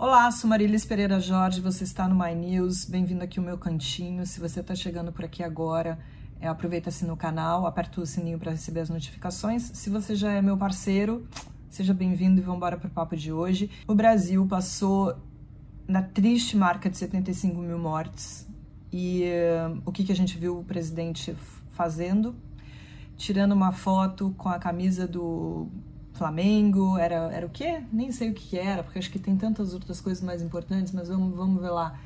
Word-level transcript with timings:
Olá, 0.00 0.30
sou 0.30 0.48
Marilis 0.48 0.84
Pereira 0.84 1.18
Jorge, 1.18 1.60
você 1.60 1.82
está 1.82 2.06
no 2.06 2.14
My 2.14 2.32
News, 2.32 2.84
bem-vindo 2.84 3.24
aqui 3.24 3.40
ao 3.40 3.44
meu 3.44 3.58
cantinho. 3.58 4.24
Se 4.24 4.38
você 4.38 4.60
está 4.60 4.72
chegando 4.72 5.10
por 5.10 5.24
aqui 5.24 5.42
agora, 5.42 5.98
é, 6.40 6.46
aproveita-se 6.46 7.04
no 7.04 7.16
canal, 7.16 7.66
aperta 7.66 8.00
o 8.00 8.06
sininho 8.06 8.38
para 8.38 8.52
receber 8.52 8.78
as 8.78 8.88
notificações. 8.88 9.72
Se 9.74 9.90
você 9.90 10.14
já 10.14 10.30
é 10.30 10.40
meu 10.40 10.56
parceiro, 10.56 11.26
seja 11.68 11.92
bem-vindo 11.92 12.38
e 12.38 12.44
vamos 12.44 12.58
embora 12.58 12.76
para 12.76 12.86
o 12.86 12.90
papo 12.92 13.16
de 13.16 13.32
hoje. 13.32 13.72
O 13.88 13.94
Brasil 13.96 14.46
passou 14.46 15.16
na 15.88 16.00
triste 16.00 16.56
marca 16.56 16.88
de 16.88 16.96
75 16.96 17.60
mil 17.60 17.76
mortes 17.76 18.46
e 18.92 19.24
uh, 19.24 19.82
o 19.84 19.90
que, 19.90 20.04
que 20.04 20.12
a 20.12 20.16
gente 20.16 20.38
viu 20.38 20.60
o 20.60 20.64
presidente 20.64 21.34
fazendo? 21.70 22.36
Tirando 23.16 23.50
uma 23.50 23.72
foto 23.72 24.32
com 24.38 24.48
a 24.48 24.60
camisa 24.60 25.08
do 25.08 25.66
Flamengo, 26.18 26.98
era, 26.98 27.32
era 27.32 27.46
o 27.46 27.48
quê? 27.48 27.80
Nem 27.92 28.10
sei 28.10 28.30
o 28.30 28.34
que 28.34 28.58
era, 28.58 28.82
porque 28.82 28.98
acho 28.98 29.10
que 29.10 29.18
tem 29.18 29.36
tantas 29.36 29.72
outras 29.72 30.00
coisas 30.00 30.22
mais 30.22 30.42
importantes, 30.42 30.92
mas 30.92 31.08
vamos, 31.08 31.34
vamos 31.34 31.62
ver 31.62 31.70
lá. 31.70 31.98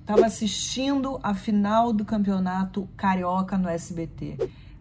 Estava 0.00 0.24
assistindo 0.24 1.18
a 1.22 1.34
final 1.34 1.92
do 1.92 2.04
campeonato 2.04 2.88
carioca 2.96 3.58
no 3.58 3.68
SBT. 3.68 4.38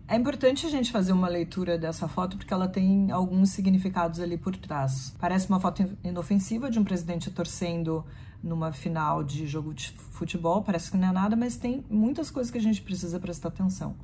É 0.08 0.16
importante 0.16 0.66
a 0.66 0.70
gente 0.70 0.90
fazer 0.90 1.12
uma 1.12 1.28
leitura 1.28 1.78
dessa 1.78 2.08
foto 2.08 2.38
porque 2.38 2.54
ela 2.54 2.68
tem 2.68 3.12
alguns 3.12 3.50
significados 3.50 4.22
ali 4.22 4.38
por 4.38 4.56
trás. 4.56 5.14
Parece 5.20 5.50
uma 5.50 5.60
foto 5.60 5.98
inofensiva 6.04 6.72
de 6.72 6.80
um 6.80 6.84
presidente 6.84 7.30
torcendo 7.30 8.06
numa 8.42 8.72
final 8.72 9.24
de 9.24 9.46
jogo 9.48 9.74
de 9.74 9.90
futebol, 9.92 10.62
parece 10.62 10.92
que 10.92 10.96
não 10.96 11.10
é 11.10 11.12
nada, 11.12 11.36
mas 11.36 11.58
tem 11.58 11.84
muitas 11.90 12.32
coisas 12.32 12.52
que 12.52 12.58
a 12.58 12.62
gente 12.62 12.82
precisa 12.82 13.20
prestar 13.20 13.50
atenção 13.50 13.96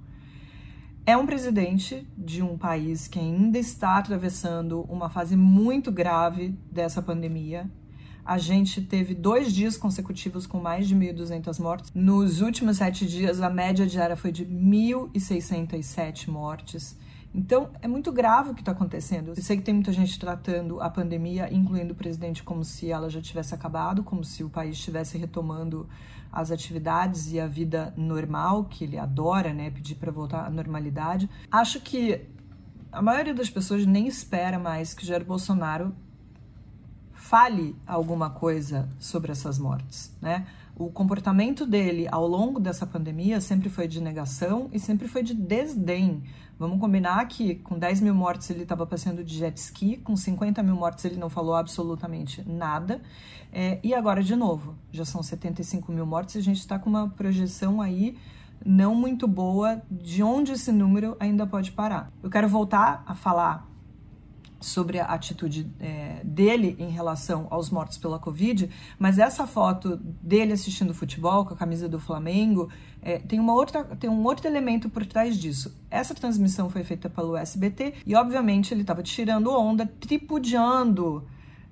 é 1.06 1.18
um 1.18 1.26
presidente 1.26 2.08
de 2.18 2.42
um 2.42 2.58
país 2.58 3.08
que 3.08 3.20
ainda 3.20 3.60
está 3.60 3.98
atravessando 3.98 4.82
uma 4.84 5.10
fase 5.10 5.36
muito 5.36 5.92
grave 5.92 6.56
dessa 6.72 7.02
pandemia. 7.02 7.70
A 8.26 8.38
gente 8.38 8.82
teve 8.82 9.14
dois 9.14 9.54
dias 9.54 9.76
consecutivos 9.76 10.48
com 10.48 10.60
mais 10.62 10.88
de 10.88 10.96
1.200 10.96 11.60
mortes. 11.60 11.92
Nos 11.94 12.40
últimos 12.40 12.78
sete 12.78 13.06
dias, 13.06 13.42
a 13.42 13.50
média 13.50 13.86
diária 13.86 14.16
foi 14.16 14.32
de 14.32 14.46
1.607 14.46 16.30
mortes. 16.30 16.98
Então, 17.34 17.72
é 17.82 17.88
muito 17.88 18.12
grave 18.12 18.52
o 18.52 18.54
que 18.54 18.62
está 18.62 18.74
acontecendo. 18.74 19.30
Eu 19.30 19.42
sei 19.42 19.58
que 19.58 19.64
tem 19.64 19.74
muita 19.74 19.92
gente 19.92 20.20
tratando 20.20 20.80
a 20.80 20.90
pandemia, 20.90 21.52
incluindo 21.52 21.94
o 21.94 21.96
presidente, 21.96 22.44
como 22.44 22.64
se 22.64 22.92
ela 22.92 23.10
já 23.10 23.20
tivesse 23.20 23.56
acabado, 23.56 24.04
como 24.04 24.24
se 24.24 24.44
o 24.44 24.50
país 24.50 24.76
estivesse 24.78 25.18
retomando 25.18 25.90
as 26.32 26.52
atividades 26.52 27.32
e 27.32 27.40
a 27.40 27.48
vida 27.48 27.94
normal, 27.98 28.66
que 28.66 28.84
ele 28.84 28.98
adora, 28.98 29.54
né? 29.54 29.72
Pedir 29.72 29.96
para 29.96 30.12
voltar 30.12 30.46
à 30.46 30.50
normalidade. 30.50 31.30
Acho 31.52 31.80
que 31.80 32.22
a 32.92 33.02
maioria 33.02 33.34
das 33.34 33.50
pessoas 33.50 33.86
nem 33.86 34.08
espera 34.08 34.60
mais 34.60 34.94
que 34.94 35.06
Jair 35.06 35.26
Bolsonaro 35.26 35.96
fale 37.14 37.76
alguma 37.88 38.30
coisa 38.30 38.90
sobre 39.00 39.32
essas 39.32 39.58
mortes, 39.58 40.16
né? 40.22 40.46
O 40.76 40.90
comportamento 40.90 41.66
dele 41.66 42.08
ao 42.12 42.28
longo 42.28 42.60
dessa 42.60 42.86
pandemia 42.86 43.40
sempre 43.40 43.70
foi 43.70 43.88
de 43.88 44.02
negação 44.02 44.70
e 44.74 44.80
sempre 44.80 45.08
foi 45.08 45.22
de 45.22 45.36
desdém. 45.36 46.24
Vamos 46.58 46.80
combinar 46.80 47.26
que 47.28 47.56
com 47.56 47.78
10 47.78 48.02
mil 48.02 48.14
mortes 48.14 48.50
ele 48.50 48.64
estava 48.64 48.86
passando 48.86 49.24
de 49.24 49.38
jet 49.38 49.58
ski, 49.58 49.98
com 49.98 50.16
50 50.16 50.62
mil 50.62 50.76
mortes 50.76 51.04
ele 51.06 51.18
não 51.18 51.30
falou 51.30 51.56
absolutamente 51.56 52.48
nada. 52.48 53.02
É, 53.52 53.80
e 53.84 53.94
agora, 53.94 54.24
de 54.24 54.36
novo, 54.36 54.76
já 54.92 55.04
são 55.06 55.22
75 55.22 55.92
mil 55.92 56.06
mortes 56.06 56.36
e 56.36 56.38
a 56.38 56.42
gente 56.42 56.60
está 56.60 56.78
com 56.80 56.90
uma 56.90 57.10
projeção 57.10 57.82
aí 57.82 58.18
não 58.66 58.96
muito 58.96 59.28
boa 59.28 59.82
de 59.92 60.24
onde 60.24 60.54
esse 60.54 60.72
número 60.72 61.18
ainda 61.20 61.46
pode 61.46 61.72
parar. 61.72 62.12
Eu 62.22 62.30
quero 62.30 62.48
voltar 62.48 63.04
a 63.06 63.14
falar 63.14 63.68
sobre 64.64 65.00
a 65.00 65.06
atitude 65.06 65.70
é, 65.80 66.22
dele 66.24 66.76
em 66.80 66.90
relação 66.90 67.48
aos 67.50 67.70
mortos 67.70 67.98
pela 67.98 68.18
Covid, 68.18 68.70
mas 68.98 69.20
essa 69.20 69.46
foto 69.46 69.98
dele 69.98 70.54
assistindo 70.54 70.94
futebol 70.94 71.46
com 71.46 71.54
a 71.54 71.58
camisa 71.58 71.90
do 71.90 72.00
Flamengo 72.00 72.70
é, 73.02 73.20
tem, 73.20 73.40
uma 73.40 73.54
outra, 73.54 73.84
tem 73.84 74.10
um 74.10 74.24
outro 74.24 74.48
elemento 74.48 74.90
por 74.90 75.06
trás 75.06 75.38
disso. 75.38 75.78
Essa 75.92 76.16
transmissão 76.16 76.70
foi 76.70 76.84
feita 76.84 77.10
pelo 77.10 77.36
SBT 77.36 77.96
e, 78.06 78.16
obviamente, 78.16 78.74
ele 78.74 78.82
estava 78.82 79.04
tirando 79.04 79.52
onda, 79.52 79.86
tripudiando, 79.86 81.28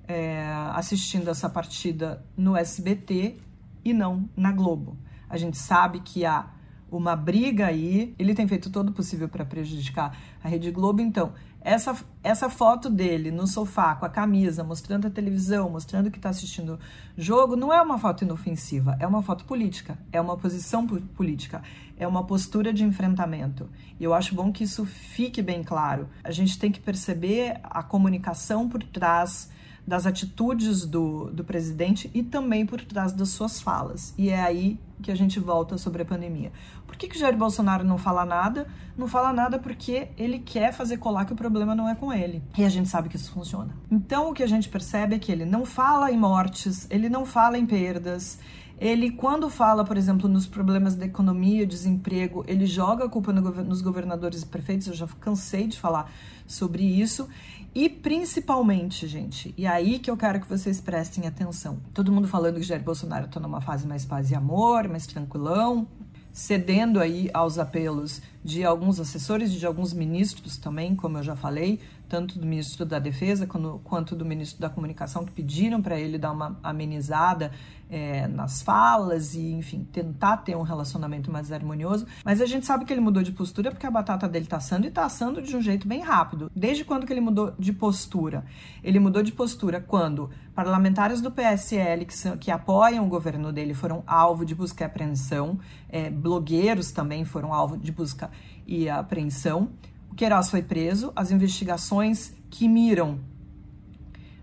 é, 0.06 0.44
assistindo 0.74 1.28
essa 1.28 1.48
partida 1.48 2.24
no 2.36 2.56
SBT 2.56 3.38
e 3.84 3.92
não 3.92 4.28
na 4.36 4.52
Globo. 4.52 4.96
A 5.28 5.36
gente 5.36 5.56
sabe 5.56 6.00
que 6.00 6.26
há 6.26 6.50
uma 6.92 7.16
briga 7.16 7.66
aí, 7.66 8.14
ele 8.18 8.34
tem 8.34 8.46
feito 8.46 8.70
todo 8.70 8.90
o 8.90 8.92
possível 8.92 9.28
para 9.28 9.46
prejudicar 9.46 10.16
a 10.44 10.48
Rede 10.48 10.70
Globo, 10.70 11.00
então 11.00 11.32
essa, 11.64 11.96
essa 12.22 12.50
foto 12.50 12.90
dele 12.90 13.30
no 13.30 13.46
sofá 13.46 13.94
com 13.94 14.04
a 14.04 14.08
camisa, 14.08 14.62
mostrando 14.62 15.06
a 15.06 15.10
televisão, 15.10 15.70
mostrando 15.70 16.10
que 16.10 16.18
está 16.18 16.28
assistindo 16.28 16.78
jogo, 17.16 17.56
não 17.56 17.72
é 17.72 17.80
uma 17.80 17.98
foto 17.98 18.24
inofensiva, 18.24 18.96
é 19.00 19.06
uma 19.06 19.22
foto 19.22 19.44
política, 19.44 19.96
é 20.12 20.20
uma 20.20 20.36
posição 20.36 20.86
política, 20.86 21.62
é 21.96 22.06
uma 22.06 22.24
postura 22.24 22.72
de 22.72 22.84
enfrentamento. 22.84 23.70
E 23.98 24.04
eu 24.04 24.12
acho 24.12 24.34
bom 24.34 24.52
que 24.52 24.64
isso 24.64 24.84
fique 24.84 25.40
bem 25.40 25.62
claro. 25.62 26.08
A 26.22 26.30
gente 26.30 26.58
tem 26.58 26.70
que 26.70 26.80
perceber 26.80 27.58
a 27.62 27.82
comunicação 27.82 28.68
por 28.68 28.82
trás 28.82 29.48
das 29.86 30.06
atitudes 30.06 30.86
do, 30.86 31.30
do 31.30 31.44
presidente 31.44 32.10
e 32.14 32.22
também 32.22 32.64
por 32.64 32.80
trás 32.82 33.12
das 33.12 33.30
suas 33.30 33.60
falas. 33.60 34.14
E 34.16 34.30
é 34.30 34.40
aí 34.40 34.78
que 35.02 35.10
a 35.10 35.14
gente 35.14 35.40
volta 35.40 35.76
sobre 35.76 36.02
a 36.02 36.04
pandemia. 36.04 36.52
Por 36.86 36.96
que, 36.96 37.08
que 37.08 37.18
Jair 37.18 37.36
Bolsonaro 37.36 37.82
não 37.82 37.98
fala 37.98 38.24
nada? 38.24 38.66
Não 38.96 39.08
fala 39.08 39.32
nada 39.32 39.58
porque 39.58 40.08
ele 40.16 40.38
quer 40.38 40.72
fazer 40.72 40.98
colar 40.98 41.24
que 41.24 41.32
o 41.32 41.36
problema 41.36 41.74
não 41.74 41.88
é 41.88 41.94
com 41.94 42.12
ele. 42.12 42.42
E 42.56 42.64
a 42.64 42.68
gente 42.68 42.88
sabe 42.88 43.08
que 43.08 43.16
isso 43.16 43.32
funciona. 43.32 43.74
Então 43.90 44.30
o 44.30 44.34
que 44.34 44.42
a 44.42 44.46
gente 44.46 44.68
percebe 44.68 45.16
é 45.16 45.18
que 45.18 45.32
ele 45.32 45.44
não 45.44 45.64
fala 45.64 46.12
em 46.12 46.16
mortes, 46.16 46.86
ele 46.90 47.08
não 47.08 47.26
fala 47.26 47.58
em 47.58 47.66
perdas. 47.66 48.38
Ele, 48.78 49.10
quando 49.10 49.48
fala, 49.48 49.84
por 49.84 49.96
exemplo, 49.96 50.28
nos 50.28 50.46
problemas 50.46 50.94
da 50.94 51.06
economia, 51.06 51.66
desemprego, 51.66 52.44
ele 52.48 52.66
joga 52.66 53.04
a 53.04 53.08
culpa 53.08 53.32
no, 53.32 53.40
nos 53.62 53.80
governadores 53.80 54.42
e 54.42 54.46
prefeitos. 54.46 54.88
Eu 54.88 54.94
já 54.94 55.06
cansei 55.20 55.66
de 55.66 55.78
falar 55.78 56.10
sobre 56.46 56.82
isso. 56.82 57.28
E 57.74 57.88
principalmente, 57.88 59.06
gente, 59.06 59.54
e 59.56 59.66
aí 59.66 59.98
que 59.98 60.10
eu 60.10 60.16
quero 60.16 60.40
que 60.40 60.48
vocês 60.48 60.78
prestem 60.78 61.26
atenção. 61.26 61.78
Todo 61.94 62.12
mundo 62.12 62.28
falando 62.28 62.56
que 62.56 62.62
Jair 62.62 62.82
Bolsonaro 62.82 63.24
está 63.24 63.40
numa 63.40 63.62
fase 63.62 63.86
mais 63.86 64.04
paz 64.04 64.30
e 64.30 64.34
amor, 64.34 64.88
mais 64.88 65.06
tranquilão, 65.06 65.88
cedendo 66.32 67.00
aí 67.00 67.30
aos 67.32 67.58
apelos 67.58 68.20
de 68.44 68.62
alguns 68.62 69.00
assessores 69.00 69.52
e 69.52 69.58
de 69.58 69.64
alguns 69.64 69.94
ministros 69.94 70.58
também, 70.58 70.94
como 70.94 71.16
eu 71.16 71.22
já 71.22 71.34
falei, 71.34 71.80
tanto 72.12 72.38
do 72.38 72.44
ministro 72.44 72.84
da 72.84 72.98
Defesa 72.98 73.48
quanto 73.82 74.14
do 74.14 74.22
ministro 74.22 74.60
da 74.60 74.68
Comunicação, 74.68 75.24
que 75.24 75.32
pediram 75.32 75.80
para 75.80 75.98
ele 75.98 76.18
dar 76.18 76.30
uma 76.30 76.60
amenizada 76.62 77.50
é, 77.88 78.28
nas 78.28 78.60
falas 78.60 79.34
e, 79.34 79.50
enfim, 79.52 79.88
tentar 79.90 80.36
ter 80.36 80.54
um 80.54 80.60
relacionamento 80.60 81.32
mais 81.32 81.50
harmonioso. 81.50 82.06
Mas 82.22 82.42
a 82.42 82.44
gente 82.44 82.66
sabe 82.66 82.84
que 82.84 82.92
ele 82.92 83.00
mudou 83.00 83.22
de 83.22 83.32
postura 83.32 83.70
porque 83.70 83.86
a 83.86 83.90
batata 83.90 84.28
dele 84.28 84.44
está 84.44 84.58
assando 84.58 84.84
e 84.84 84.88
está 84.90 85.06
assando 85.06 85.40
de 85.40 85.56
um 85.56 85.62
jeito 85.62 85.88
bem 85.88 86.02
rápido. 86.02 86.50
Desde 86.54 86.84
quando 86.84 87.06
que 87.06 87.14
ele 87.14 87.22
mudou 87.22 87.54
de 87.58 87.72
postura? 87.72 88.44
Ele 88.84 88.98
mudou 88.98 89.22
de 89.22 89.32
postura 89.32 89.80
quando 89.80 90.28
parlamentares 90.54 91.22
do 91.22 91.30
PSL 91.30 92.04
que, 92.04 92.14
são, 92.14 92.36
que 92.36 92.50
apoiam 92.50 93.06
o 93.06 93.08
governo 93.08 93.50
dele 93.50 93.72
foram 93.72 94.02
alvo 94.06 94.44
de 94.44 94.54
busca 94.54 94.84
e 94.84 94.86
apreensão, 94.86 95.58
é, 95.88 96.10
blogueiros 96.10 96.92
também 96.92 97.24
foram 97.24 97.54
alvo 97.54 97.78
de 97.78 97.90
busca 97.90 98.30
e 98.66 98.86
apreensão. 98.90 99.70
O 100.12 100.14
Queiroz 100.14 100.50
foi 100.50 100.60
preso, 100.62 101.10
as 101.16 101.30
investigações 101.30 102.34
que 102.50 102.68
miram. 102.68 103.18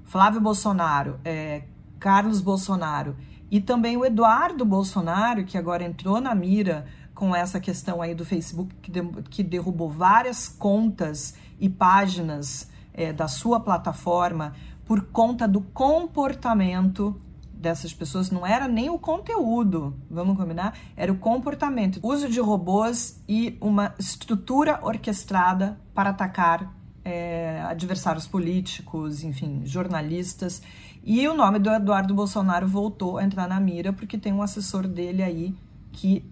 Flávio 0.03 0.41
Bolsonaro, 0.41 1.19
é, 1.23 1.61
Carlos 1.99 2.41
Bolsonaro 2.41 3.15
e 3.51 3.61
também 3.61 3.95
o 3.95 4.03
Eduardo 4.03 4.65
Bolsonaro, 4.65 5.45
que 5.45 5.59
agora 5.59 5.83
entrou 5.83 6.19
na 6.19 6.33
mira 6.33 6.87
com 7.13 7.35
essa 7.35 7.59
questão 7.59 8.01
aí 8.01 8.15
do 8.15 8.25
Facebook, 8.25 8.73
que, 8.81 8.89
de, 8.89 9.03
que 9.29 9.43
derrubou 9.43 9.91
várias 9.91 10.47
contas 10.47 11.35
e 11.59 11.69
páginas 11.69 12.67
é, 12.91 13.13
da 13.13 13.27
sua 13.27 13.59
plataforma 13.59 14.55
por 14.87 15.03
conta 15.11 15.47
do 15.47 15.61
comportamento 15.61 17.21
dessas 17.59 17.93
pessoas 17.93 18.31
não 18.31 18.47
era 18.47 18.67
nem 18.67 18.89
o 18.89 18.97
conteúdo, 18.97 19.93
vamos 20.09 20.37
combinar? 20.37 20.77
Era 20.95 21.11
o 21.11 21.17
comportamento, 21.17 21.99
uso 22.01 22.29
de 22.29 22.39
robôs 22.39 23.21
e 23.27 23.57
uma 23.59 23.93
estrutura 23.99 24.79
orquestrada 24.81 25.77
para 25.93 26.11
atacar 26.11 26.73
é, 27.03 27.61
adversários 27.67 28.25
políticos, 28.25 29.23
enfim, 29.23 29.61
jornalistas. 29.65 30.61
E 31.03 31.27
o 31.27 31.33
nome 31.33 31.59
do 31.59 31.69
Eduardo 31.69 32.13
Bolsonaro 32.13 32.67
voltou 32.67 33.17
a 33.17 33.23
entrar 33.23 33.47
na 33.47 33.59
mira 33.59 33.91
porque 33.91 34.17
tem 34.17 34.31
um 34.31 34.41
assessor 34.41 34.87
dele 34.87 35.21
aí 35.21 35.55
que 35.91 36.23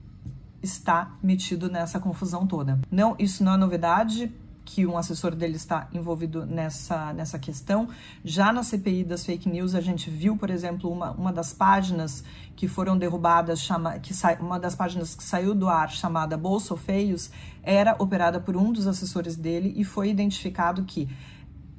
está 0.61 1.11
metido 1.21 1.69
nessa 1.69 1.99
confusão 1.99 2.47
toda. 2.47 2.79
Não, 2.89 3.15
isso 3.19 3.43
não 3.43 3.53
é 3.53 3.57
novidade 3.57 4.31
que 4.67 4.85
um 4.85 4.97
assessor 4.97 5.33
dele 5.33 5.55
está 5.55 5.87
envolvido 5.93 6.45
nessa, 6.45 7.13
nessa 7.13 7.39
questão. 7.39 7.87
Já 8.23 8.51
na 8.51 8.63
CPI 8.63 9.05
das 9.05 9.25
fake 9.25 9.47
news, 9.47 9.73
a 9.73 9.79
gente 9.79 10.09
viu, 10.09 10.35
por 10.35 10.49
exemplo, 10.49 10.91
uma, 10.91 11.11
uma 11.11 11.31
das 11.31 11.53
páginas 11.53 12.21
que 12.53 12.67
foram 12.67 12.97
derrubadas, 12.97 13.61
chama, 13.61 13.97
que 13.97 14.13
sa, 14.13 14.37
uma 14.41 14.59
das 14.59 14.75
páginas 14.75 15.15
que 15.15 15.23
saiu 15.23 15.55
do 15.55 15.69
ar, 15.69 15.89
chamada 15.89 16.35
Bolso 16.35 16.75
Feios, 16.75 17.31
era 17.63 17.95
operada 17.97 18.41
por 18.41 18.57
um 18.57 18.73
dos 18.73 18.87
assessores 18.87 19.37
dele 19.37 19.73
e 19.77 19.85
foi 19.85 20.09
identificado 20.09 20.83
que 20.83 21.07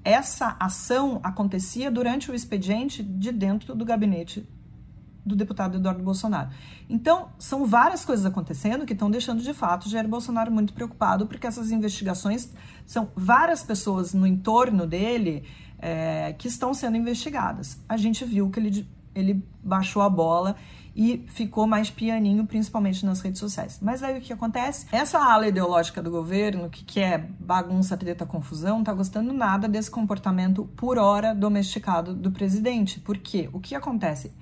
essa 0.03 0.57
ação 0.59 1.21
acontecia 1.23 1.91
durante 1.91 2.31
o 2.31 2.35
expediente 2.35 3.03
de 3.03 3.31
dentro 3.31 3.75
do 3.75 3.85
gabinete 3.85 4.49
do 5.29 5.37
deputado 5.37 5.77
Eduardo 5.77 6.03
Bolsonaro. 6.03 6.49
Então, 6.89 7.29
são 7.39 7.67
várias 7.67 8.05
coisas 8.05 8.25
acontecendo 8.27 8.87
que 8.87 8.95
estão 8.95 9.11
deixando 9.11 9.43
de 9.43 9.53
fato 9.53 9.89
Jair 9.89 10.09
Bolsonaro 10.09 10.51
muito 10.51 10.73
preocupado, 10.73 11.27
porque 11.27 11.47
essas 11.47 11.71
investigações 11.71 12.51
são 12.87 13.11
várias 13.15 13.63
pessoas 13.63 14.15
no 14.15 14.27
entorno 14.27 14.87
dele 14.87 15.45
é, 15.79 16.35
que 16.39 16.49
estão 16.49 16.75
sendo 16.75 16.97
investigadas. 16.97 17.79
A 17.89 17.97
gente 17.97 18.25
viu 18.25 18.51
que 18.51 18.59
ele, 18.59 18.89
ele 19.15 19.45
baixou 19.63 20.03
a 20.03 20.09
bola 20.09 20.57
e 21.01 21.25
ficou 21.29 21.65
mais 21.65 21.91
pianinho, 21.91 22.45
principalmente 22.45 23.07
nas 23.07 23.21
redes 23.21 23.39
sociais. 23.39 23.79
Mas 23.81 24.03
aí 24.03 24.19
o 24.19 24.21
que 24.21 24.33
acontece? 24.33 24.87
Essa 24.91 25.21
ala 25.21 25.47
ideológica 25.47 26.03
do 26.03 26.11
governo, 26.11 26.69
que 26.69 26.85
quer 26.85 27.31
bagunça, 27.39 27.97
treta, 27.97 28.27
confusão, 28.27 28.83
tá 28.83 28.93
gostando 28.93 29.33
nada 29.33 29.69
desse 29.69 29.89
comportamento 29.89 30.65
por 30.77 30.99
hora 30.99 31.33
domesticado 31.33 32.13
do 32.13 32.33
presidente. 32.33 32.99
Por 32.99 33.17
quê? 33.17 33.49
O 33.53 33.61
que 33.61 33.77
acontece? 33.77 34.33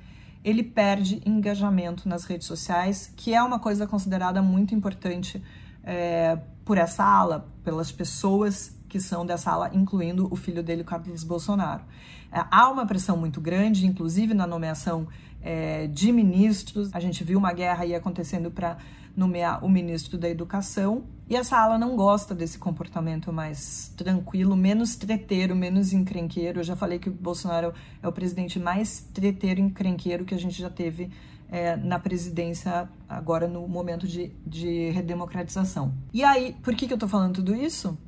Ele 0.47 0.63
perde 0.63 1.21
engajamento 1.27 2.09
nas 2.09 2.25
redes 2.25 2.47
sociais, 2.47 3.13
que 3.17 3.35
é 3.35 3.43
uma 3.43 3.59
coisa 3.59 3.85
considerada 3.85 4.41
muito 4.41 4.77
importante 4.77 5.43
é, 5.83 6.39
por 6.65 6.79
essa 6.79 7.03
ala, 7.03 7.49
pelas 7.65 7.91
pessoas 7.91 8.73
que 8.89 9.01
são 9.01 9.27
dessa 9.27 9.51
ala, 9.51 9.71
incluindo 9.75 10.33
o 10.33 10.37
filho 10.37 10.63
dele, 10.63 10.85
Carlos 10.85 11.25
Bolsonaro. 11.25 11.83
É, 12.31 12.45
há 12.49 12.71
uma 12.71 12.87
pressão 12.87 13.17
muito 13.17 13.41
grande, 13.41 13.89
inclusive 13.89 14.35
na 14.35 14.47
nomeação 14.47 15.09
é, 15.43 15.89
de 15.89 16.13
ministros. 16.13 16.91
A 16.93 17.01
gente 17.01 17.25
viu 17.25 17.41
uma 17.41 17.53
guerra 17.53 17.83
aí 17.83 17.93
acontecendo 17.93 18.49
para 18.49 18.79
nomear 19.17 19.65
o 19.65 19.69
ministro 19.69 20.17
da 20.17 20.29
Educação. 20.29 21.07
E 21.29 21.35
essa 21.35 21.59
ala 21.59 21.77
não 21.77 21.97
gosta 21.97 22.35
desse 22.37 22.57
comportamento 22.57 23.33
mais 23.33 23.93
tranquilo, 23.97 24.57
menos 24.57 24.95
treteiro, 24.95 25.57
menos 25.57 25.93
encrenqueiro. 25.93 26.61
Eu 26.61 26.65
já 26.65 26.77
falei 26.77 27.01
que 27.01 27.09
o 27.09 27.13
Bolsonaro 27.13 27.75
é 28.01 28.07
o 28.07 28.13
presidente 28.13 28.61
mais 28.61 29.01
treteiro 29.13 29.59
e 29.59 29.65
encrenqueiro 29.65 30.25
que 30.25 30.35
a 30.35 30.39
gente 30.39 30.57
já 30.57 30.71
teve 30.71 31.11
é, 31.51 31.77
na 31.77 31.99
presidência 31.99 32.89
agora 33.09 33.49
no 33.49 33.67
momento 33.67 34.07
de, 34.07 34.33
de 34.47 34.91
redemocratização. 34.91 35.93
E 36.13 36.23
aí, 36.23 36.57
por 36.63 36.77
que, 36.77 36.87
que 36.87 36.95
eu 36.95 36.99
tô 36.99 37.09
falando 37.09 37.35
tudo 37.35 37.57
isso? 37.57 37.99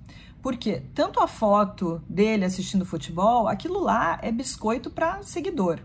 Porque 0.40 0.82
tanto 0.94 1.20
a 1.20 1.26
foto 1.26 2.00
dele 2.08 2.44
assistindo 2.44 2.86
futebol, 2.86 3.48
aquilo 3.48 3.80
lá 3.80 4.20
é 4.22 4.30
biscoito 4.30 4.90
para 4.90 5.22
seguidor. 5.22 5.80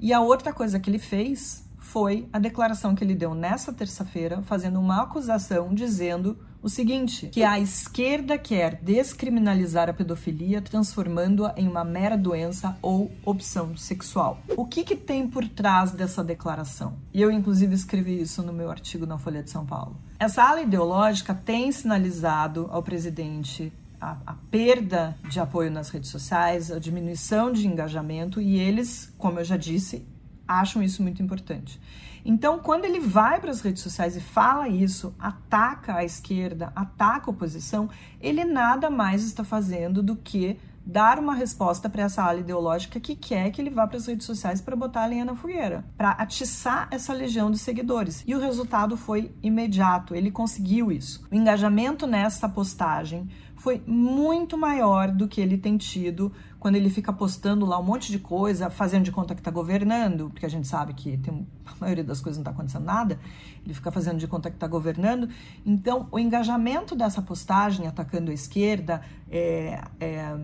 E 0.00 0.12
a 0.12 0.20
outra 0.20 0.52
coisa 0.52 0.80
que 0.80 0.90
ele 0.90 0.98
fez 0.98 1.65
foi 1.86 2.28
a 2.32 2.38
declaração 2.38 2.94
que 2.94 3.04
ele 3.04 3.14
deu 3.14 3.34
nessa 3.34 3.72
terça-feira, 3.72 4.42
fazendo 4.42 4.80
uma 4.80 5.02
acusação 5.02 5.72
dizendo 5.72 6.36
o 6.62 6.68
seguinte: 6.68 7.28
que 7.28 7.44
a 7.44 7.58
esquerda 7.60 8.36
quer 8.36 8.80
descriminalizar 8.82 9.88
a 9.88 9.92
pedofilia, 9.92 10.60
transformando-a 10.60 11.54
em 11.56 11.68
uma 11.68 11.84
mera 11.84 12.16
doença 12.18 12.76
ou 12.82 13.10
opção 13.24 13.76
sexual. 13.76 14.38
O 14.56 14.66
que, 14.66 14.82
que 14.82 14.96
tem 14.96 15.28
por 15.28 15.48
trás 15.48 15.92
dessa 15.92 16.24
declaração? 16.24 16.94
E 17.14 17.22
eu, 17.22 17.30
inclusive, 17.30 17.74
escrevi 17.74 18.20
isso 18.20 18.42
no 18.42 18.52
meu 18.52 18.70
artigo 18.70 19.06
na 19.06 19.16
Folha 19.16 19.42
de 19.42 19.50
São 19.50 19.64
Paulo. 19.64 19.96
Essa 20.18 20.42
ala 20.42 20.62
ideológica 20.62 21.34
tem 21.34 21.70
sinalizado 21.70 22.68
ao 22.70 22.82
presidente 22.82 23.72
a, 24.00 24.16
a, 24.26 24.34
perda 24.50 25.16
de 25.28 25.38
apoio 25.40 25.70
nas 25.70 25.88
redes 25.88 26.10
sociais, 26.10 26.70
a 26.70 26.78
diminuição 26.78 27.52
de 27.52 27.66
engajamento, 27.66 28.40
e 28.40 28.58
eles, 28.58 29.12
como 29.16 29.38
eu 29.38 29.44
já 29.44 29.56
disse, 29.56 30.04
acham 30.46 30.82
isso 30.82 31.02
muito 31.02 31.22
importante. 31.22 31.80
Então, 32.24 32.58
quando 32.58 32.84
ele 32.84 32.98
vai 32.98 33.40
para 33.40 33.52
as 33.52 33.60
redes 33.60 33.82
sociais 33.82 34.16
e 34.16 34.20
fala 34.20 34.68
isso, 34.68 35.14
ataca 35.16 35.94
a 35.94 36.04
esquerda, 36.04 36.72
ataca 36.74 37.30
a 37.30 37.30
oposição, 37.30 37.88
ele 38.20 38.44
nada 38.44 38.90
mais 38.90 39.22
está 39.22 39.44
fazendo 39.44 40.02
do 40.02 40.16
que 40.16 40.58
dar 40.86 41.18
uma 41.18 41.34
resposta 41.34 41.88
para 41.88 42.04
essa 42.04 42.22
ala 42.22 42.38
ideológica 42.38 43.00
que 43.00 43.16
quer 43.16 43.50
que 43.50 43.60
ele 43.60 43.70
vá 43.70 43.86
para 43.86 43.96
as 43.96 44.06
redes 44.06 44.24
sociais 44.24 44.60
para 44.60 44.76
botar 44.76 45.02
a 45.02 45.06
lenha 45.06 45.24
na 45.24 45.34
fogueira, 45.34 45.84
para 45.96 46.10
atiçar 46.10 46.86
essa 46.92 47.12
legião 47.12 47.50
de 47.50 47.58
seguidores. 47.58 48.22
E 48.26 48.34
o 48.34 48.40
resultado 48.40 48.96
foi 48.96 49.32
imediato, 49.42 50.14
ele 50.14 50.30
conseguiu 50.30 50.92
isso. 50.92 51.26
O 51.30 51.34
engajamento 51.34 52.06
nessa 52.06 52.48
postagem 52.48 53.28
foi 53.56 53.82
muito 53.84 54.56
maior 54.56 55.10
do 55.10 55.26
que 55.26 55.40
ele 55.40 55.58
tem 55.58 55.76
tido 55.76 56.32
quando 56.66 56.74
ele 56.74 56.90
fica 56.90 57.12
postando 57.12 57.64
lá 57.64 57.78
um 57.78 57.82
monte 57.84 58.10
de 58.10 58.18
coisa, 58.18 58.68
fazendo 58.68 59.04
de 59.04 59.12
conta 59.12 59.36
que 59.36 59.40
está 59.40 59.52
governando, 59.52 60.30
porque 60.30 60.44
a 60.44 60.48
gente 60.48 60.66
sabe 60.66 60.94
que 60.94 61.16
tem, 61.16 61.46
a 61.64 61.72
maioria 61.80 62.02
das 62.02 62.20
coisas 62.20 62.38
não 62.38 62.42
está 62.42 62.50
acontecendo 62.50 62.84
nada, 62.84 63.20
ele 63.64 63.72
fica 63.72 63.92
fazendo 63.92 64.18
de 64.18 64.26
conta 64.26 64.50
que 64.50 64.56
está 64.56 64.66
governando. 64.66 65.28
Então, 65.64 66.08
o 66.10 66.18
engajamento 66.18 66.96
dessa 66.96 67.22
postagem 67.22 67.86
atacando 67.86 68.32
a 68.32 68.34
esquerda, 68.34 69.00
é, 69.30 69.80
é, 70.00 70.36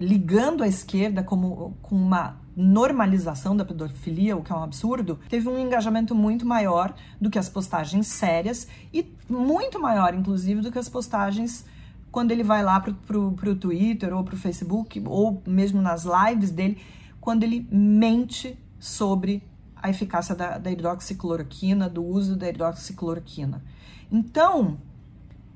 ligando 0.00 0.64
a 0.64 0.66
esquerda 0.66 1.22
como 1.22 1.76
com 1.82 1.94
uma 1.94 2.38
normalização 2.56 3.54
da 3.54 3.62
pedofilia, 3.62 4.38
o 4.38 4.42
que 4.42 4.50
é 4.50 4.56
um 4.56 4.62
absurdo, 4.62 5.20
teve 5.28 5.46
um 5.46 5.58
engajamento 5.58 6.14
muito 6.14 6.46
maior 6.46 6.94
do 7.20 7.28
que 7.28 7.38
as 7.38 7.50
postagens 7.50 8.06
sérias 8.06 8.66
e 8.94 9.14
muito 9.28 9.78
maior, 9.78 10.14
inclusive, 10.14 10.62
do 10.62 10.72
que 10.72 10.78
as 10.78 10.88
postagens 10.88 11.66
quando 12.10 12.32
ele 12.32 12.42
vai 12.42 12.62
lá 12.62 12.80
pro, 12.80 12.94
pro, 12.94 13.32
pro 13.32 13.56
Twitter 13.56 14.14
ou 14.14 14.24
pro 14.24 14.36
Facebook, 14.36 15.02
ou 15.06 15.42
mesmo 15.46 15.80
nas 15.80 16.04
lives 16.04 16.50
dele, 16.50 16.78
quando 17.20 17.42
ele 17.44 17.66
mente 17.70 18.58
sobre 18.78 19.42
a 19.76 19.88
eficácia 19.88 20.34
da, 20.34 20.58
da 20.58 20.70
hidroxicloroquina, 20.70 21.88
do 21.88 22.04
uso 22.04 22.36
da 22.36 22.48
hidroxicloroquina. 22.48 23.62
Então, 24.10 24.78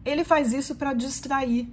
ele 0.05 0.25
faz 0.25 0.53
isso 0.53 0.77
para 0.77 0.93
distrair 0.93 1.69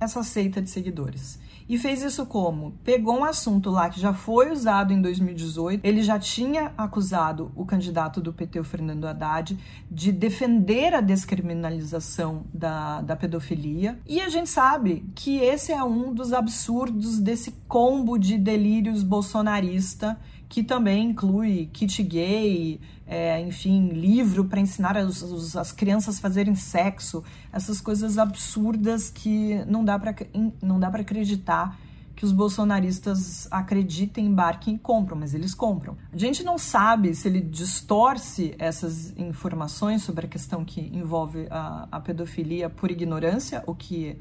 essa 0.00 0.22
seita 0.22 0.60
de 0.62 0.70
seguidores. 0.70 1.38
E 1.68 1.78
fez 1.78 2.02
isso 2.02 2.26
como? 2.26 2.72
Pegou 2.84 3.18
um 3.18 3.24
assunto 3.24 3.70
lá 3.70 3.88
que 3.88 4.00
já 4.00 4.12
foi 4.12 4.50
usado 4.50 4.92
em 4.92 5.00
2018, 5.00 5.80
ele 5.84 6.02
já 6.02 6.18
tinha 6.18 6.72
acusado 6.76 7.50
o 7.56 7.64
candidato 7.64 8.20
do 8.20 8.32
PT, 8.32 8.60
o 8.60 8.64
Fernando 8.64 9.06
Haddad, 9.06 9.58
de 9.90 10.12
defender 10.12 10.94
a 10.94 11.00
descriminalização 11.00 12.44
da, 12.52 13.00
da 13.00 13.16
pedofilia. 13.16 13.98
E 14.06 14.20
a 14.20 14.28
gente 14.28 14.50
sabe 14.50 15.04
que 15.14 15.38
esse 15.38 15.72
é 15.72 15.82
um 15.82 16.12
dos 16.12 16.32
absurdos 16.32 17.18
desse 17.18 17.52
combo 17.66 18.18
de 18.18 18.36
delírios 18.36 19.02
bolsonarista 19.02 20.18
que 20.54 20.62
também 20.62 21.06
inclui 21.06 21.68
kit 21.72 22.00
gay, 22.04 22.80
é, 23.08 23.40
enfim, 23.40 23.88
livro 23.88 24.44
para 24.44 24.60
ensinar 24.60 24.96
as, 24.96 25.56
as 25.56 25.72
crianças 25.72 26.16
a 26.16 26.20
fazerem 26.20 26.54
sexo, 26.54 27.24
essas 27.52 27.80
coisas 27.80 28.18
absurdas 28.18 29.10
que 29.10 29.64
não 29.66 29.84
dá 29.84 29.98
para 29.98 31.00
acreditar 31.00 31.76
que 32.14 32.24
os 32.24 32.30
bolsonaristas 32.30 33.48
acreditem, 33.50 34.26
embarquem 34.26 34.76
e 34.76 34.78
compram, 34.78 35.18
mas 35.18 35.34
eles 35.34 35.56
compram. 35.56 35.96
A 36.12 36.16
gente 36.16 36.44
não 36.44 36.56
sabe 36.56 37.16
se 37.16 37.26
ele 37.26 37.40
distorce 37.40 38.54
essas 38.56 39.12
informações 39.18 40.04
sobre 40.04 40.26
a 40.26 40.28
questão 40.28 40.64
que 40.64 40.80
envolve 40.80 41.48
a, 41.50 41.88
a 41.90 41.98
pedofilia 41.98 42.70
por 42.70 42.92
ignorância, 42.92 43.64
o 43.66 43.74
que 43.74 44.16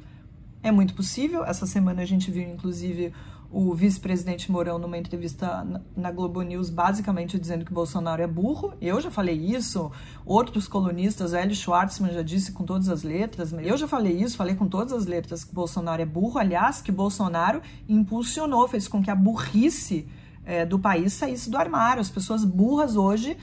é 0.64 0.72
muito 0.72 0.96
possível. 0.96 1.44
Essa 1.44 1.68
semana 1.68 2.02
a 2.02 2.06
gente 2.06 2.32
viu, 2.32 2.42
inclusive, 2.42 3.14
o 3.52 3.76
vice-presidente 3.76 4.52
Mourão 4.52 4.80
numa 4.80 4.98
entrevista 4.98 5.64
na 5.96 6.12
Globo 6.12 6.42
News, 6.42 6.72
basicamente 6.72 7.38
dizendo 7.38 7.64
que 7.64 7.72
Bolsonaro 7.72 8.24
é 8.24 8.26
burro. 8.26 8.74
Eu 8.82 9.00
já 9.00 9.12
falei 9.12 9.36
isso, 9.36 9.92
outros 10.26 10.68
colunistas, 10.68 11.34
Hélio 11.34 11.56
Schwartzman 11.56 12.12
já 12.12 12.24
disse 12.24 12.52
com 12.52 12.64
todas 12.64 12.90
as 12.90 13.04
letras, 13.04 13.54
eu 13.54 13.78
já 13.78 13.88
falei 13.88 14.14
isso, 14.14 14.36
falei 14.38 14.56
com 14.56 14.68
todas 14.68 14.92
as 14.92 15.06
letras 15.06 15.44
que 15.44 15.54
Bolsonaro 15.54 16.02
é 16.02 16.06
burro. 16.06 16.40
Aliás, 16.40 16.82
que 16.82 16.92
Bolsonaro 16.92 17.62
impulsionou, 17.88 18.68
fez 18.68 18.88
com 18.88 19.04
que 19.04 19.12
a 19.12 19.16
burrice 19.16 20.08
é, 20.46 20.66
do 20.66 20.80
país 20.80 21.14
saísse 21.14 21.50
do 21.50 21.58
armário. 21.58 22.02
As 22.02 22.10
pessoas 22.10 22.44
burras 22.44 22.96
hoje 22.96 23.38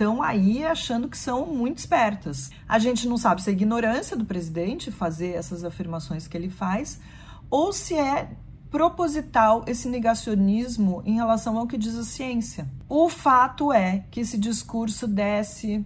estão 0.00 0.22
aí 0.22 0.64
achando 0.64 1.10
que 1.10 1.18
são 1.18 1.44
muito 1.44 1.76
espertas. 1.76 2.50
A 2.66 2.78
gente 2.78 3.06
não 3.06 3.18
sabe 3.18 3.42
se 3.42 3.50
é 3.50 3.52
ignorância 3.52 4.16
do 4.16 4.24
presidente 4.24 4.90
fazer 4.90 5.34
essas 5.34 5.62
afirmações 5.62 6.26
que 6.26 6.34
ele 6.34 6.48
faz 6.48 6.98
ou 7.50 7.70
se 7.70 7.94
é 7.94 8.30
proposital 8.70 9.62
esse 9.66 9.90
negacionismo 9.90 11.02
em 11.04 11.16
relação 11.16 11.58
ao 11.58 11.66
que 11.66 11.76
diz 11.76 11.98
a 11.98 12.04
ciência. 12.04 12.66
O 12.88 13.10
fato 13.10 13.70
é 13.74 14.04
que 14.10 14.20
esse 14.20 14.38
discurso 14.38 15.06
desce 15.06 15.84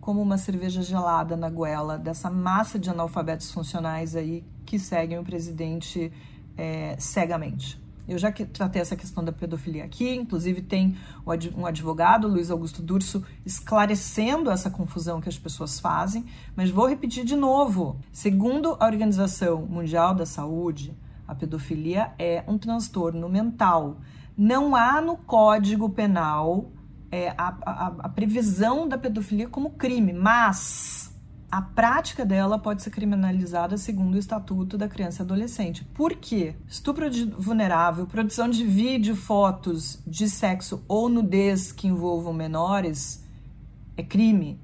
como 0.00 0.22
uma 0.22 0.38
cerveja 0.38 0.80
gelada 0.80 1.36
na 1.36 1.50
goela 1.50 1.98
dessa 1.98 2.30
massa 2.30 2.78
de 2.78 2.88
analfabetos 2.88 3.50
funcionais 3.50 4.14
aí 4.14 4.44
que 4.64 4.78
seguem 4.78 5.18
o 5.18 5.24
presidente 5.24 6.12
é, 6.56 6.94
cegamente. 7.00 7.80
Eu 8.08 8.16
já 8.16 8.32
que 8.32 8.46
tratei 8.46 8.80
essa 8.80 8.96
questão 8.96 9.22
da 9.22 9.30
pedofilia 9.30 9.84
aqui, 9.84 10.14
inclusive 10.14 10.62
tem 10.62 10.96
um 11.54 11.66
advogado, 11.66 12.26
Luiz 12.26 12.50
Augusto 12.50 12.80
Durso, 12.80 13.22
esclarecendo 13.44 14.50
essa 14.50 14.70
confusão 14.70 15.20
que 15.20 15.28
as 15.28 15.38
pessoas 15.38 15.78
fazem, 15.78 16.24
mas 16.56 16.70
vou 16.70 16.88
repetir 16.88 17.22
de 17.22 17.36
novo. 17.36 18.00
Segundo 18.10 18.78
a 18.80 18.86
Organização 18.86 19.66
Mundial 19.66 20.14
da 20.14 20.24
Saúde, 20.24 20.96
a 21.26 21.34
pedofilia 21.34 22.12
é 22.18 22.42
um 22.48 22.56
transtorno 22.56 23.28
mental. 23.28 23.98
Não 24.34 24.74
há 24.74 25.02
no 25.02 25.18
Código 25.18 25.90
Penal 25.90 26.72
é, 27.10 27.34
a, 27.36 27.54
a, 27.60 27.86
a 27.98 28.08
previsão 28.08 28.88
da 28.88 28.96
pedofilia 28.96 29.48
como 29.48 29.70
crime, 29.70 30.14
mas 30.14 31.07
a 31.50 31.62
prática 31.62 32.26
dela 32.26 32.58
pode 32.58 32.82
ser 32.82 32.90
criminalizada 32.90 33.78
segundo 33.78 34.14
o 34.14 34.18
Estatuto 34.18 34.76
da 34.76 34.86
Criança 34.86 35.22
e 35.22 35.24
Adolescente. 35.24 35.82
Por 35.94 36.14
quê? 36.14 36.54
Estupro 36.68 37.08
de 37.08 37.24
vulnerável, 37.24 38.06
produção 38.06 38.50
de 38.50 38.64
vídeo, 38.64 39.16
fotos 39.16 39.98
de 40.06 40.28
sexo 40.28 40.84
ou 40.86 41.08
nudez 41.08 41.72
que 41.72 41.88
envolvam 41.88 42.34
menores 42.34 43.24
é 43.96 44.02
crime. 44.02 44.60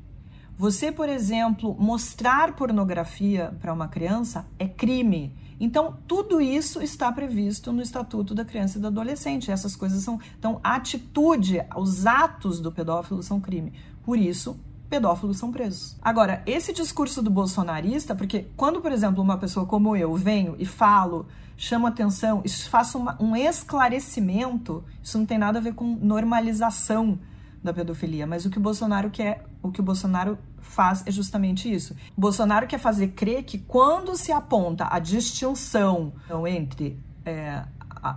Você, 0.59 0.93
por 0.93 1.09
exemplo, 1.09 1.75
mostrar 1.79 2.55
pornografia 2.55 3.57
para 3.61 3.73
uma 3.73 3.89
criança 3.89 4.47
é 4.59 4.69
crime. 4.69 5.35
Então, 5.59 5.97
tudo 6.07 6.41
isso 6.41 6.83
está 6.83 7.11
previsto 7.11 7.73
no 7.73 7.81
Estatuto 7.81 8.35
da 8.35 8.45
Criança 8.45 8.79
e 8.79 8.81
do 8.81 8.89
Adolescente. 8.89 9.51
Essas 9.51 9.75
coisas 9.75 10.03
são. 10.03 10.21
Então, 10.39 10.61
a 10.63 10.77
atitude, 10.77 11.61
os 11.77 12.07
atos 12.07 12.61
do 12.61 12.71
pedófilo 12.71 13.23
são 13.23 13.41
crime. 13.41 13.73
Por 14.05 14.19
isso, 14.19 14.57
pedófilos 14.89 15.39
são 15.39 15.51
presos. 15.51 15.97
Agora, 16.03 16.43
esse 16.47 16.73
discurso 16.73 17.23
do 17.23 17.31
bolsonarista, 17.31 18.15
porque 18.15 18.47
quando, 18.57 18.81
por 18.81 18.93
exemplo, 18.93 19.23
uma 19.23 19.39
pessoa 19.39 19.67
como 19.67 19.97
eu 19.97 20.15
venho 20.15 20.55
e 20.59 20.67
falo, 20.67 21.27
chamo 21.57 21.87
atenção, 21.87 22.43
faço 22.69 22.99
uma, 22.99 23.21
um 23.21 23.37
esclarecimento, 23.37 24.85
isso 25.03 25.19
não 25.19 25.27
tem 25.27 25.39
nada 25.39 25.59
a 25.59 25.63
ver 25.63 25.75
com 25.75 25.85
normalização 25.85 27.19
da 27.63 27.73
pedofilia, 27.73 28.27
mas 28.27 28.45
o 28.45 28.51
que 28.51 28.59
o 28.59 28.61
Bolsonaro 28.61 29.11
quer, 29.11 29.47
o 29.63 29.71
que 29.71 29.81
o 29.81 29.83
Bolsonaro 29.83 30.39
faz 30.61 31.03
é 31.07 31.11
justamente 31.11 31.73
isso. 31.73 31.95
O 32.17 32.21
Bolsonaro 32.21 32.67
quer 32.67 32.79
fazer 32.79 33.09
crer 33.09 33.45
que 33.45 33.59
quando 33.59 34.17
se 34.17 34.33
aponta 34.33 34.87
a 34.91 34.99
distinção 34.99 36.13
entre 36.47 36.99
é, 37.25 37.65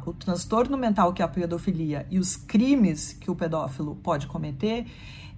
o 0.05 0.13
transtorno 0.13 0.77
mental 0.77 1.13
que 1.13 1.21
é 1.21 1.25
a 1.25 1.27
pedofilia 1.27 2.05
e 2.12 2.19
os 2.19 2.36
crimes 2.36 3.13
que 3.13 3.31
o 3.31 3.36
pedófilo 3.36 3.95
pode 3.95 4.27
cometer, 4.27 4.86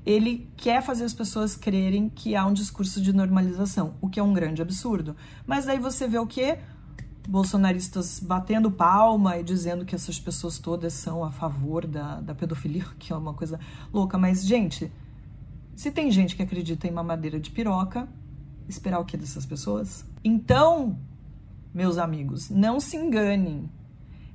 ele 0.05 0.49
quer 0.55 0.81
fazer 0.81 1.03
as 1.03 1.13
pessoas 1.13 1.55
crerem 1.55 2.09
que 2.09 2.35
há 2.35 2.45
um 2.45 2.53
discurso 2.53 3.01
de 3.01 3.13
normalização, 3.13 3.95
o 4.01 4.09
que 4.09 4.19
é 4.19 4.23
um 4.23 4.33
grande 4.33 4.61
absurdo. 4.61 5.15
Mas 5.45 5.67
aí 5.67 5.79
você 5.79 6.07
vê 6.07 6.17
o 6.17 6.25
que? 6.25 6.57
Bolsonaristas 7.27 8.19
batendo 8.19 8.71
palma 8.71 9.37
e 9.37 9.43
dizendo 9.43 9.85
que 9.85 9.93
essas 9.93 10.19
pessoas 10.19 10.57
todas 10.57 10.93
são 10.93 11.23
a 11.23 11.31
favor 11.31 11.85
da, 11.85 12.21
da 12.21 12.33
pedofilia, 12.33 12.85
que 12.97 13.13
é 13.13 13.15
uma 13.15 13.33
coisa 13.33 13.59
louca. 13.93 14.17
Mas, 14.17 14.45
gente, 14.45 14.91
se 15.75 15.91
tem 15.91 16.11
gente 16.11 16.35
que 16.35 16.41
acredita 16.41 16.87
em 16.87 16.91
mamadeira 16.91 17.39
de 17.39 17.51
piroca, 17.51 18.07
esperar 18.67 18.99
o 18.99 19.05
que 19.05 19.17
dessas 19.17 19.45
pessoas? 19.45 20.05
Então, 20.23 20.97
meus 21.73 21.97
amigos, 21.97 22.49
não 22.49 22.79
se 22.79 22.97
enganem. 22.97 23.69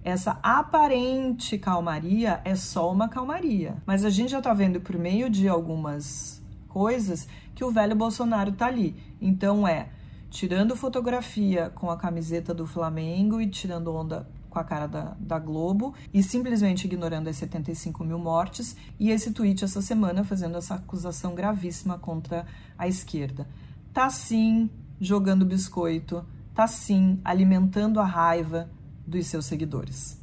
Essa 0.05 0.39
aparente 0.43 1.57
calmaria 1.57 2.43
é 2.45 2.55
só 2.55 2.93
uma 2.93 3.09
calmaria. 3.09 3.83
Mas 3.87 4.05
a 4.05 4.11
gente 4.11 4.33
já 4.33 4.43
tá 4.43 4.53
vendo 4.53 4.79
por 4.79 4.99
meio 4.99 5.31
de 5.31 5.49
algumas 5.49 6.43
coisas 6.69 7.27
que 7.55 7.65
o 7.65 7.71
velho 7.71 7.97
Bolsonaro 7.97 8.53
tá 8.53 8.67
ali. 8.67 8.95
Então 9.19 9.67
é 9.67 9.89
tirando 10.29 10.77
fotografia 10.77 11.71
com 11.71 11.91
a 11.91 11.97
camiseta 11.97 12.53
do 12.53 12.67
Flamengo 12.67 13.41
e 13.41 13.49
tirando 13.49 13.95
onda 13.95 14.29
com 14.51 14.59
a 14.59 14.65
cara 14.65 14.87
da, 14.87 15.17
da, 15.19 15.39
Globo 15.39 15.95
e 16.13 16.23
simplesmente 16.23 16.85
ignorando 16.85 17.29
as 17.29 17.37
75 17.37 18.05
mil 18.05 18.19
mortes, 18.19 18.77
e 19.01 19.11
esse 19.11 19.33
tweet 19.33 19.65
essa 19.65 19.81
semana 19.81 20.23
fazendo 20.23 20.57
essa 20.57 20.75
acusação 20.75 21.35
gravíssima 21.35 21.99
contra 21.99 22.47
a 22.79 22.87
esquerda. 22.87 23.49
Tá 23.93 24.11
sim 24.11 24.71
jogando 25.01 25.45
biscoito, 25.45 26.25
tá 26.55 26.67
sim 26.67 27.21
alimentando 27.25 27.99
a 27.99 28.05
raiva 28.05 28.69
dos 29.07 29.27
seus 29.27 29.47
seguidores. 29.47 30.19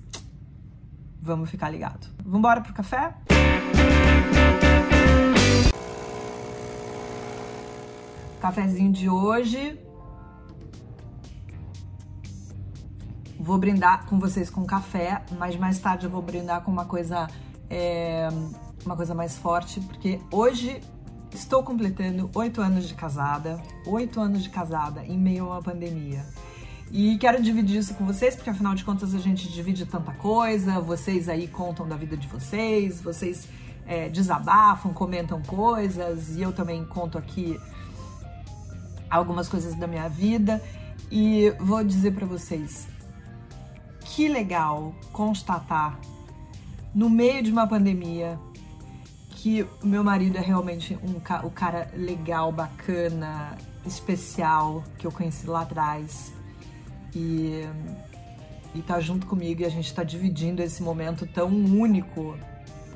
Vamos 1.22 1.50
ficar 1.50 1.70
ligado. 1.70 2.08
Vamos 2.24 2.40
embora 2.40 2.62
pro 2.62 2.74
café? 2.74 3.14
Cafezinho 8.42 8.92
de 8.92 9.08
hoje. 9.08 9.80
Vou 13.40 13.58
brindar 13.58 14.06
com 14.06 14.20
vocês 14.20 14.50
com 14.50 14.66
café, 14.66 15.24
mas 15.38 15.56
mais 15.56 15.80
tarde 15.80 16.06
eu 16.06 16.12
vou 16.12 16.22
brindar 16.22 16.62
com 16.62 16.72
uma 16.72 16.86
coisa, 16.86 17.28
é, 17.70 18.30
uma 18.86 18.96
coisa 18.96 19.14
mais 19.14 19.38
forte, 19.38 19.80
porque 19.82 20.20
hoje 20.32 20.82
estou 21.32 21.64
completando 21.64 22.30
oito 22.36 22.62
anos 22.62 22.88
de 22.88 22.94
casada, 22.94 23.62
oito 23.86 24.20
anos 24.20 24.44
de 24.44 24.50
casada 24.50 25.04
em 25.06 25.18
meio 25.18 25.46
a 25.46 25.56
uma 25.56 25.62
pandemia. 25.62 26.26
E 26.94 27.18
quero 27.18 27.42
dividir 27.42 27.78
isso 27.80 27.94
com 27.94 28.06
vocês, 28.06 28.36
porque 28.36 28.50
afinal 28.50 28.76
de 28.76 28.84
contas 28.84 29.16
a 29.16 29.18
gente 29.18 29.50
divide 29.50 29.86
tanta 29.86 30.12
coisa, 30.12 30.78
vocês 30.82 31.30
aí 31.30 31.48
contam 31.48 31.88
da 31.88 31.96
vida 31.96 32.18
de 32.18 32.28
vocês, 32.28 33.00
vocês 33.02 33.48
é, 33.88 34.10
desabafam, 34.10 34.92
comentam 34.92 35.42
coisas, 35.42 36.36
e 36.36 36.42
eu 36.42 36.52
também 36.52 36.84
conto 36.84 37.18
aqui 37.18 37.58
algumas 39.10 39.48
coisas 39.48 39.74
da 39.76 39.88
minha 39.88 40.10
vida. 40.10 40.62
E 41.10 41.54
vou 41.62 41.82
dizer 41.82 42.12
para 42.12 42.26
vocês, 42.26 42.90
que 44.02 44.28
legal 44.28 44.94
constatar 45.14 45.98
no 46.94 47.10
meio 47.10 47.42
de 47.42 47.52
uma 47.54 47.66
pandemia 47.66 48.38
que 49.30 49.66
o 49.82 49.88
meu 49.88 50.04
marido 50.04 50.38
é 50.38 50.42
realmente 50.42 51.00
um 51.02 51.22
o 51.48 51.50
cara 51.50 51.90
legal, 51.96 52.52
bacana, 52.52 53.58
especial 53.86 54.84
que 54.98 55.08
eu 55.08 55.12
conheci 55.12 55.48
lá 55.48 55.62
atrás 55.62 56.34
e, 57.16 57.68
e 58.76 58.82
tá 58.82 59.00
junto 59.00 59.28
comigo 59.28 59.62
e 59.62 59.66
a 59.66 59.70
gente 59.70 59.94
tá 59.94 60.04
dividindo 60.04 60.62
esse 60.62 60.82
momento 60.82 61.26
tão 61.26 61.50
único 61.50 62.38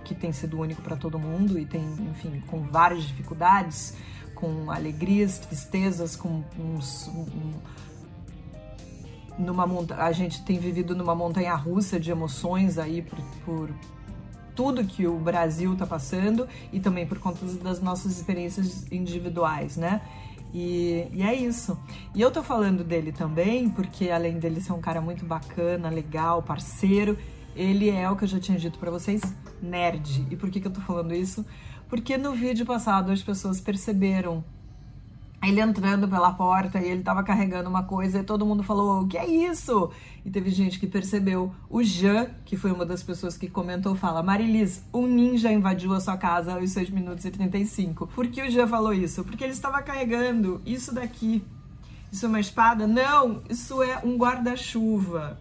que 0.03 0.13
tem 0.13 0.31
sido 0.31 0.59
único 0.59 0.81
para 0.81 0.95
todo 0.95 1.17
mundo 1.17 1.57
e 1.57 1.65
tem, 1.65 1.83
enfim, 2.11 2.41
com 2.47 2.61
várias 2.61 3.03
dificuldades, 3.03 3.95
com 4.35 4.69
alegrias, 4.69 5.39
tristezas, 5.39 6.15
com 6.15 6.43
uns, 6.59 7.07
um, 7.07 7.53
numa 9.37 9.65
monta 9.65 9.95
a 9.95 10.11
gente 10.11 10.43
tem 10.43 10.59
vivido 10.59 10.95
numa 10.95 11.15
montanha 11.15 11.55
russa 11.55 11.99
de 11.99 12.11
emoções 12.11 12.77
aí 12.77 13.01
por, 13.01 13.19
por 13.43 13.69
tudo 14.55 14.85
que 14.85 15.05
o 15.05 15.17
Brasil 15.17 15.75
tá 15.75 15.85
passando 15.85 16.47
e 16.71 16.79
também 16.79 17.05
por 17.05 17.19
conta 17.19 17.45
das 17.45 17.81
nossas 17.81 18.17
experiências 18.17 18.89
individuais, 18.91 19.75
né? 19.75 20.01
E, 20.57 21.09
e, 21.11 21.21
é 21.21 21.35
isso. 21.35 21.77
E 22.15 22.21
eu 22.21 22.31
tô 22.31 22.41
falando 22.41 22.81
dele 22.81 23.11
também, 23.11 23.69
porque 23.69 24.09
além 24.09 24.39
dele 24.39 24.61
ser 24.61 24.71
um 24.71 24.79
cara 24.79 25.01
muito 25.01 25.25
bacana, 25.25 25.89
legal, 25.89 26.41
parceiro, 26.41 27.17
ele 27.53 27.89
é 27.89 28.09
o 28.09 28.15
que 28.15 28.23
eu 28.23 28.27
já 28.29 28.39
tinha 28.39 28.57
dito 28.57 28.79
para 28.79 28.89
vocês, 28.89 29.21
nerd. 29.61 30.25
E 30.31 30.37
por 30.37 30.49
que, 30.49 30.61
que 30.61 30.67
eu 30.67 30.71
tô 30.71 30.79
falando 30.79 31.13
isso? 31.13 31.45
Porque 31.89 32.17
no 32.17 32.31
vídeo 32.31 32.65
passado 32.65 33.11
as 33.11 33.21
pessoas 33.21 33.59
perceberam 33.59 34.45
ele 35.43 35.61
entrando 35.61 36.07
pela 36.07 36.31
porta 36.33 36.79
e 36.79 36.89
ele 36.89 37.03
tava 37.03 37.23
carregando 37.23 37.69
uma 37.69 37.83
coisa 37.83 38.19
e 38.19 38.23
todo 38.23 38.45
mundo 38.45 38.63
falou: 38.63 39.01
O 39.01 39.07
que 39.07 39.17
é 39.17 39.27
isso? 39.27 39.91
E 40.25 40.29
teve 40.29 40.49
gente 40.49 40.79
que 40.79 40.87
percebeu. 40.87 41.53
O 41.69 41.83
Jean, 41.83 42.29
que 42.45 42.57
foi 42.57 42.71
uma 42.71 42.85
das 42.85 43.03
pessoas 43.03 43.37
que 43.37 43.49
comentou, 43.49 43.95
fala: 43.95 44.23
Marilis, 44.23 44.83
um 44.93 45.05
ninja 45.05 45.51
invadiu 45.51 45.93
a 45.93 45.99
sua 45.99 46.17
casa 46.17 46.53
aos 46.53 46.71
6 46.71 46.89
minutos 46.89 47.25
e 47.25 47.31
35. 47.31 48.07
Por 48.07 48.27
que 48.27 48.41
o 48.41 48.49
Jean 48.49 48.67
falou 48.67 48.93
isso? 48.93 49.23
Porque 49.23 49.43
ele 49.43 49.53
estava 49.53 49.81
carregando 49.81 50.61
isso 50.65 50.93
daqui. 50.93 51.43
Isso 52.11 52.25
é 52.25 52.29
uma 52.29 52.39
espada? 52.39 52.87
Não, 52.87 53.43
isso 53.49 53.83
é 53.83 53.99
um 54.03 54.17
guarda-chuva. 54.17 55.39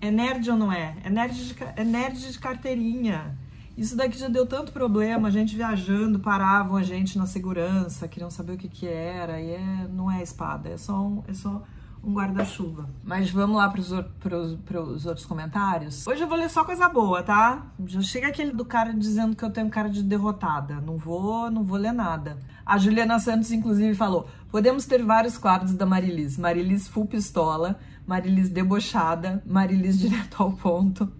É 0.00 0.10
nerd 0.10 0.50
ou 0.50 0.56
não 0.56 0.72
é? 0.72 0.96
É 1.04 1.10
nerd 1.10 1.34
de, 1.34 1.54
é 1.76 1.84
nerd 1.84 2.32
de 2.32 2.38
carteirinha. 2.38 3.36
Isso 3.80 3.96
daqui 3.96 4.18
já 4.18 4.28
deu 4.28 4.44
tanto 4.44 4.72
problema, 4.72 5.28
a 5.28 5.30
gente 5.30 5.56
viajando, 5.56 6.20
paravam 6.20 6.76
a 6.76 6.82
gente 6.82 7.16
na 7.16 7.24
segurança, 7.24 8.06
queriam 8.06 8.30
saber 8.30 8.52
o 8.52 8.58
que 8.58 8.68
que 8.68 8.86
era, 8.86 9.40
e 9.40 9.52
é, 9.52 9.88
não 9.90 10.10
é 10.10 10.22
espada, 10.22 10.68
é 10.68 10.76
só 10.76 11.00
um, 11.00 11.24
é 11.26 11.32
só 11.32 11.62
um 12.04 12.12
guarda-chuva. 12.12 12.90
Mas 13.02 13.30
vamos 13.30 13.56
lá 13.56 13.70
para 13.70 13.80
os 13.80 15.06
outros 15.06 15.24
comentários. 15.24 16.06
Hoje 16.06 16.20
eu 16.20 16.28
vou 16.28 16.36
ler 16.36 16.50
só 16.50 16.62
coisa 16.62 16.90
boa, 16.90 17.22
tá? 17.22 17.68
Já 17.86 18.02
chega 18.02 18.28
aquele 18.28 18.52
do 18.52 18.66
cara 18.66 18.92
dizendo 18.92 19.34
que 19.34 19.42
eu 19.42 19.50
tenho 19.50 19.70
cara 19.70 19.88
de 19.88 20.02
derrotada. 20.02 20.74
Não 20.74 20.98
vou, 20.98 21.50
não 21.50 21.64
vou 21.64 21.78
ler 21.78 21.92
nada. 21.92 22.36
A 22.66 22.76
Juliana 22.76 23.18
Santos, 23.18 23.50
inclusive, 23.50 23.94
falou: 23.94 24.28
podemos 24.50 24.84
ter 24.84 25.02
vários 25.02 25.38
quadros 25.38 25.72
da 25.72 25.86
Marilis. 25.86 26.36
Marilis 26.36 26.86
full 26.86 27.06
pistola, 27.06 27.78
Marilis 28.06 28.50
debochada, 28.50 29.42
Marilis 29.46 29.96
direto 30.00 30.42
ao 30.42 30.52
ponto 30.52 31.10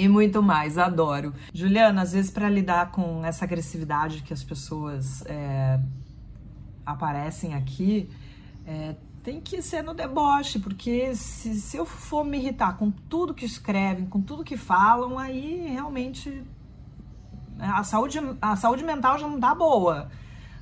e 0.00 0.08
muito 0.08 0.42
mais. 0.42 0.78
Adoro. 0.78 1.34
Juliana, 1.52 2.00
às 2.00 2.12
vezes 2.12 2.30
para 2.30 2.48
lidar 2.48 2.90
com 2.90 3.22
essa 3.22 3.44
agressividade 3.44 4.22
que 4.22 4.32
as 4.32 4.42
pessoas 4.42 5.22
é, 5.26 5.78
aparecem 6.86 7.54
aqui, 7.54 8.08
é, 8.66 8.96
tem 9.22 9.42
que 9.42 9.60
ser 9.60 9.82
no 9.82 9.92
deboche, 9.92 10.58
porque 10.58 11.14
se, 11.14 11.54
se 11.54 11.76
eu 11.76 11.84
for 11.84 12.24
me 12.24 12.38
irritar 12.38 12.78
com 12.78 12.90
tudo 12.90 13.34
que 13.34 13.44
escrevem, 13.44 14.06
com 14.06 14.22
tudo 14.22 14.42
que 14.42 14.56
falam, 14.56 15.18
aí 15.18 15.68
realmente 15.68 16.42
a 17.58 17.84
saúde, 17.84 18.18
a 18.40 18.56
saúde 18.56 18.82
mental 18.82 19.18
já 19.18 19.28
não 19.28 19.38
tá 19.38 19.54
boa. 19.54 20.10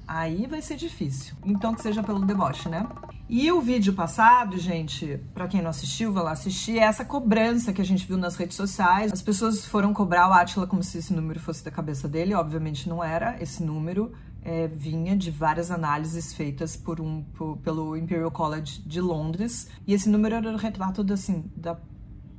Aí 0.07 0.49
vai 0.49 0.61
ser 0.61 0.75
difícil. 0.75 1.37
Então 1.45 1.75
que 1.75 1.80
seja 1.80 2.02
pelo 2.02 2.26
deboche, 2.26 2.68
né? 2.68 2.85
E 3.30 3.52
o 3.52 3.61
vídeo 3.61 3.92
passado, 3.92 4.56
gente, 4.56 5.20
para 5.35 5.47
quem 5.47 5.61
não 5.61 5.68
assistiu, 5.68 6.11
vai 6.11 6.25
lá 6.25 6.32
assistir, 6.32 6.78
é 6.78 6.85
essa 6.85 7.04
cobrança 7.04 7.75
que 7.75 7.82
a 7.82 7.85
gente 7.85 8.06
viu 8.06 8.16
nas 8.16 8.37
redes 8.37 8.56
sociais. 8.56 9.12
As 9.12 9.20
pessoas 9.20 9.66
foram 9.66 9.92
cobrar 9.92 10.30
o 10.30 10.32
Atila 10.32 10.66
como 10.66 10.82
se 10.82 10.97
esse 10.97 11.12
número 11.12 11.38
fosse 11.38 11.62
da 11.62 11.70
cabeça 11.70 12.08
dele, 12.08 12.32
obviamente 12.32 12.88
não 12.88 13.04
era 13.04 13.37
esse 13.42 13.62
número. 13.62 14.12
é, 14.42 14.66
vinha 14.66 15.16
de 15.16 15.30
várias 15.30 15.70
análises 15.70 16.32
feitas 16.32 16.76
por 16.76 17.00
um, 17.00 17.23
por, 17.35 17.58
pelo 17.58 17.97
Imperial 17.97 18.30
College 18.30 18.82
de 18.85 19.00
Londres, 19.00 19.68
e 19.87 19.92
esse 19.92 20.08
número 20.08 20.37
era 20.37 20.50
o 20.50 20.56
retrato 20.56 21.02
da, 21.04 21.14
assim, 21.14 21.44
da 21.54 21.76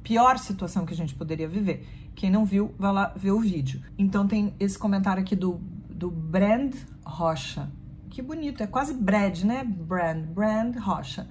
pior 0.01 0.39
situação 0.39 0.86
que 0.86 0.93
a 0.93 0.98
gente 0.98 1.13
poderia 1.13 1.48
viver. 1.48 1.88
Quem 2.15 2.31
não 2.31 2.46
viu, 2.46 2.74
vai 2.77 2.91
lá 2.91 3.13
ver 3.15 3.31
o 3.31 3.39
vídeo. 3.39 3.81
Então 3.98 4.27
tem 4.27 4.53
esse 4.60 4.77
comentário 4.77 5.22
aqui 5.22 5.36
do, 5.36 5.62
do 5.89 6.10
Brand 6.10 6.74
Rocha. 7.05 7.69
Que 8.10 8.22
bonito, 8.22 8.63
é 8.63 8.68
quase 8.68 8.94
Brad, 8.94 9.44
né? 9.44 9.63
Brand, 9.63 10.25
Brand 10.25 10.75
Rocha. 10.78 11.28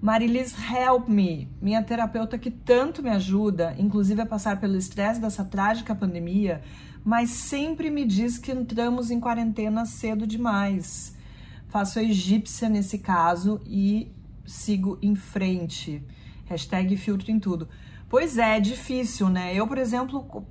Marilis, 0.00 0.54
help 0.70 1.08
me! 1.08 1.48
Minha 1.60 1.82
terapeuta 1.82 2.38
que 2.38 2.50
tanto 2.50 3.02
me 3.02 3.10
ajuda, 3.10 3.74
inclusive 3.78 4.20
a 4.20 4.26
passar 4.26 4.60
pelo 4.60 4.76
estresse 4.76 5.20
dessa 5.20 5.44
trágica 5.44 5.94
pandemia, 5.94 6.62
mas 7.04 7.30
sempre 7.30 7.90
me 7.90 8.04
diz 8.04 8.38
que 8.38 8.52
entramos 8.52 9.10
em 9.10 9.20
quarentena 9.20 9.84
cedo 9.84 10.26
demais. 10.26 11.16
Faço 11.68 11.98
a 11.98 12.02
egípcia 12.02 12.68
nesse 12.68 12.98
caso 12.98 13.60
e 13.66 14.12
sigo 14.44 14.98
em 15.02 15.14
frente. 15.14 16.02
Hashtag 16.46 16.96
filtro 16.96 17.30
em 17.30 17.40
tudo. 17.40 17.68
Pois 18.08 18.38
é, 18.38 18.58
é 18.58 18.60
difícil, 18.60 19.28
né? 19.28 19.54
Eu, 19.54 19.66
por 19.66 19.78
exemplo, 19.78 20.46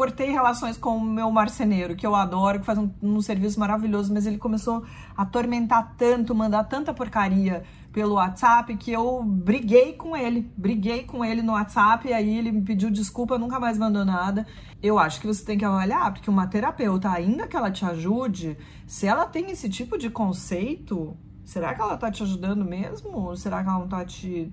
cortei 0.00 0.30
relações 0.30 0.78
com 0.78 0.96
o 0.96 1.04
meu 1.04 1.30
marceneiro, 1.30 1.94
que 1.94 2.06
eu 2.06 2.14
adoro, 2.14 2.60
que 2.60 2.64
faz 2.64 2.78
um, 2.78 2.88
um, 3.02 3.20
serviço 3.20 3.60
maravilhoso, 3.60 4.10
mas 4.14 4.24
ele 4.24 4.38
começou 4.38 4.82
a 5.14 5.24
atormentar 5.24 5.94
tanto, 5.98 6.34
mandar 6.34 6.64
tanta 6.64 6.94
porcaria 6.94 7.64
pelo 7.92 8.14
WhatsApp 8.14 8.74
que 8.78 8.90
eu 8.90 9.22
briguei 9.22 9.92
com 9.92 10.16
ele, 10.16 10.50
briguei 10.56 11.02
com 11.04 11.22
ele 11.22 11.42
no 11.42 11.52
WhatsApp, 11.52 12.08
e 12.08 12.14
aí 12.14 12.34
ele 12.34 12.50
me 12.50 12.62
pediu 12.62 12.90
desculpa, 12.90 13.36
nunca 13.36 13.60
mais 13.60 13.76
mandou 13.76 14.02
nada. 14.02 14.46
Eu 14.82 14.98
acho 14.98 15.20
que 15.20 15.26
você 15.26 15.44
tem 15.44 15.58
que 15.58 15.66
avaliar, 15.66 16.10
porque 16.14 16.30
uma 16.30 16.46
terapeuta, 16.46 17.10
ainda 17.10 17.46
que 17.46 17.54
ela 17.54 17.70
te 17.70 17.84
ajude, 17.84 18.56
se 18.86 19.06
ela 19.06 19.26
tem 19.26 19.50
esse 19.50 19.68
tipo 19.68 19.98
de 19.98 20.08
conceito, 20.08 21.14
será 21.44 21.74
que 21.74 21.82
ela 21.82 21.98
tá 21.98 22.10
te 22.10 22.22
ajudando 22.22 22.64
mesmo? 22.64 23.10
Ou 23.18 23.36
será 23.36 23.62
que 23.62 23.68
ela 23.68 23.78
não 23.78 23.88
tá 23.88 24.02
te 24.02 24.50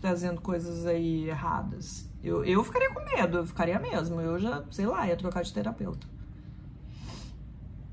trazendo 0.00 0.40
coisas 0.40 0.86
aí 0.86 1.28
erradas. 1.28 2.05
Eu, 2.22 2.44
eu 2.44 2.64
ficaria 2.64 2.90
com 2.90 3.04
medo, 3.04 3.38
eu 3.38 3.46
ficaria 3.46 3.78
mesmo. 3.78 4.20
Eu 4.20 4.38
já, 4.38 4.62
sei 4.70 4.86
lá, 4.86 5.06
ia 5.06 5.16
trocar 5.16 5.42
de 5.42 5.52
terapeuta. 5.52 6.06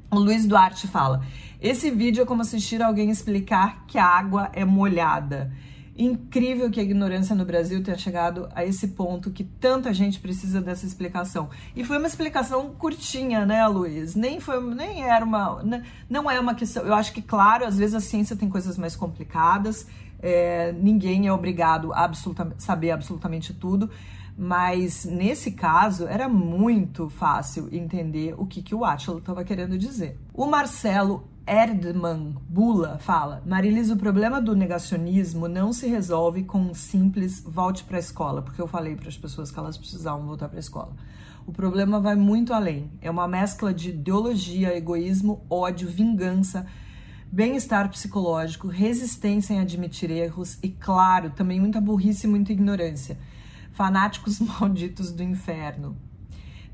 O 0.10 0.20
Luiz 0.20 0.46
Duarte 0.46 0.88
fala: 0.88 1.26
Esse 1.60 1.90
vídeo 1.90 2.22
é 2.22 2.26
como 2.26 2.42
assistir 2.42 2.82
alguém 2.82 3.10
explicar 3.10 3.86
que 3.88 3.98
a 3.98 4.06
água 4.06 4.50
é 4.54 4.64
molhada. 4.64 5.52
Incrível 5.96 6.72
que 6.72 6.80
a 6.80 6.84
ignorância 6.84 7.36
no 7.36 7.46
Brasil 7.46 7.84
tenha 7.84 7.98
chegado 7.98 8.50
a 8.56 8.66
esse 8.66 8.90
ponto 8.90 9.30
que 9.30 9.44
tanta 9.44 9.94
gente 9.94 10.20
precisa 10.20 10.60
dessa 10.60 10.88
explicação. 10.88 11.50
E 11.76 11.84
foi 11.84 12.00
uma 12.00 12.08
explicação 12.08 12.72
curtinha, 12.72 13.46
né, 13.46 13.68
Luiz? 13.68 14.16
Nem 14.16 14.40
foi, 14.40 14.60
nem 14.74 15.04
era 15.04 15.24
uma, 15.24 15.64
não 16.10 16.30
é 16.30 16.40
uma 16.40 16.56
questão. 16.56 16.84
Eu 16.84 16.96
acho 16.96 17.14
que 17.14 17.22
claro, 17.22 17.66
às 17.66 17.78
vezes 17.78 17.94
a 17.94 18.00
ciência 18.00 18.36
tem 18.36 18.50
coisas 18.50 18.76
mais 18.76 18.96
complicadas 18.96 19.86
é, 20.24 20.72
ninguém 20.72 21.28
é 21.28 21.34
obrigado 21.34 21.92
a 21.92 22.06
absolutamente, 22.06 22.64
saber 22.64 22.92
absolutamente 22.92 23.54
tudo, 23.54 23.90
mas 24.38 25.04
nesse 25.04 25.52
caso 25.52 26.08
era 26.08 26.30
muito 26.30 27.10
fácil 27.10 27.68
entender 27.72 28.34
o 28.38 28.46
que, 28.46 28.64
que 28.64 28.74
o 28.74 28.86
Atila 28.86 29.20
estava 29.20 29.44
querendo 29.44 29.78
dizer. 29.78 30.18
O 30.34 30.48
Marcelo 30.48 31.28
Erdmann 31.46 32.38
Bula 32.48 32.98
fala: 33.00 33.44
Marilis, 33.46 33.92
o 33.92 33.98
problema 33.98 34.42
do 34.42 34.56
negacionismo 34.56 35.50
não 35.50 35.74
se 35.74 35.88
resolve 35.88 36.44
com 36.44 36.60
um 36.60 36.74
simples 36.74 37.44
volte 37.46 37.84
para 37.84 37.98
a 37.98 38.00
escola, 38.00 38.42
porque 38.42 38.62
eu 38.62 38.68
falei 38.68 38.96
para 38.96 39.10
as 39.10 39.18
pessoas 39.18 39.52
que 39.52 39.60
elas 39.60 39.78
precisavam 39.78 40.26
voltar 40.26 40.48
para 40.48 40.58
a 40.58 40.62
escola. 40.62 40.94
O 41.46 41.52
problema 41.52 42.00
vai 42.00 42.16
muito 42.16 42.54
além. 42.54 42.90
É 43.02 43.12
uma 43.12 43.28
mescla 43.28 43.74
de 43.74 43.90
ideologia, 43.90 44.76
egoísmo, 44.76 45.46
ódio, 45.50 45.90
vingança, 45.90 46.66
bem-estar 47.34 47.90
psicológico, 47.90 48.68
resistência 48.68 49.56
em 49.56 49.60
admitir 49.60 50.12
erros 50.12 50.60
e, 50.62 50.70
claro, 50.70 51.32
também 51.32 51.60
muita 51.60 51.82
burrice 51.82 52.28
e 52.28 52.30
muita 52.30 52.52
ignorância. 52.52 53.18
Fanáticos 53.72 54.38
malditos 54.62 55.12
do 55.12 55.24
inferno. 55.24 55.98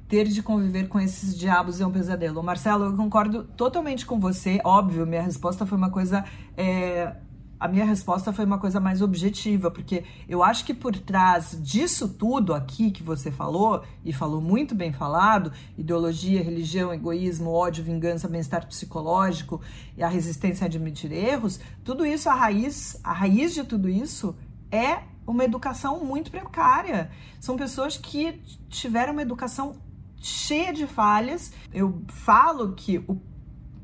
Ter 0.10 0.28
de 0.28 0.44
conviver 0.44 0.90
com 0.90 1.00
esses 1.00 1.38
diabos 1.38 1.80
é 1.80 1.88
um 1.88 1.92
pesadelo. 1.92 2.44
Marcelo, 2.44 2.88
eu 2.88 2.94
concordo 2.98 3.46
totalmente 3.46 4.06
com 4.06 4.20
você. 4.20 4.60
Óbvio, 4.66 5.08
minha 5.08 5.22
resposta 5.22 5.66
foi 5.66 5.78
uma 5.78 5.92
coisa 5.92 6.26
é, 6.58 7.16
a 7.60 7.68
minha 7.68 7.84
resposta 7.84 8.32
foi 8.32 8.46
uma 8.46 8.58
coisa 8.58 8.80
mais 8.80 9.02
objetiva, 9.02 9.70
porque 9.70 10.06
eu 10.28 10.42
acho 10.42 10.64
que 10.64 10.74
por 10.74 10.96
trás 10.98 11.58
disso 11.62 12.08
tudo 12.08 12.54
aqui 12.54 12.90
que 12.90 13.04
você 13.04 13.30
falou, 13.32 13.84
e 14.06 14.14
falou 14.14 14.40
muito 14.40 14.74
bem 14.74 14.94
falado, 14.94 15.52
ideologia, 15.78 16.42
religião, 16.42 16.94
egoísmo, 16.94 17.52
ódio, 17.52 17.84
vingança, 17.84 18.28
bem-estar 18.30 18.66
psicológico 18.66 19.62
e 19.98 20.04
a 20.04 20.08
resistência 20.08 20.64
a 20.64 20.68
admitir 20.68 21.12
erros, 21.12 21.60
tudo 21.84 22.06
isso, 22.06 22.30
a 22.30 22.34
raiz, 22.34 22.98
a 23.04 23.12
raiz 23.12 23.54
de 23.54 23.64
tudo 23.64 23.90
isso 23.90 24.36
é 24.72 25.00
uma 25.28 25.44
educação 25.44 26.04
muito 26.04 26.32
precária. 26.32 27.12
São 27.40 27.58
pessoas 27.58 27.98
que 27.98 28.42
tiveram 28.70 29.14
uma 29.14 29.22
educação 29.22 29.76
cheia 30.22 30.74
de 30.74 30.88
falhas. 30.88 31.52
Eu 31.74 32.02
falo 32.08 32.74
que 32.74 32.98
o 33.08 33.20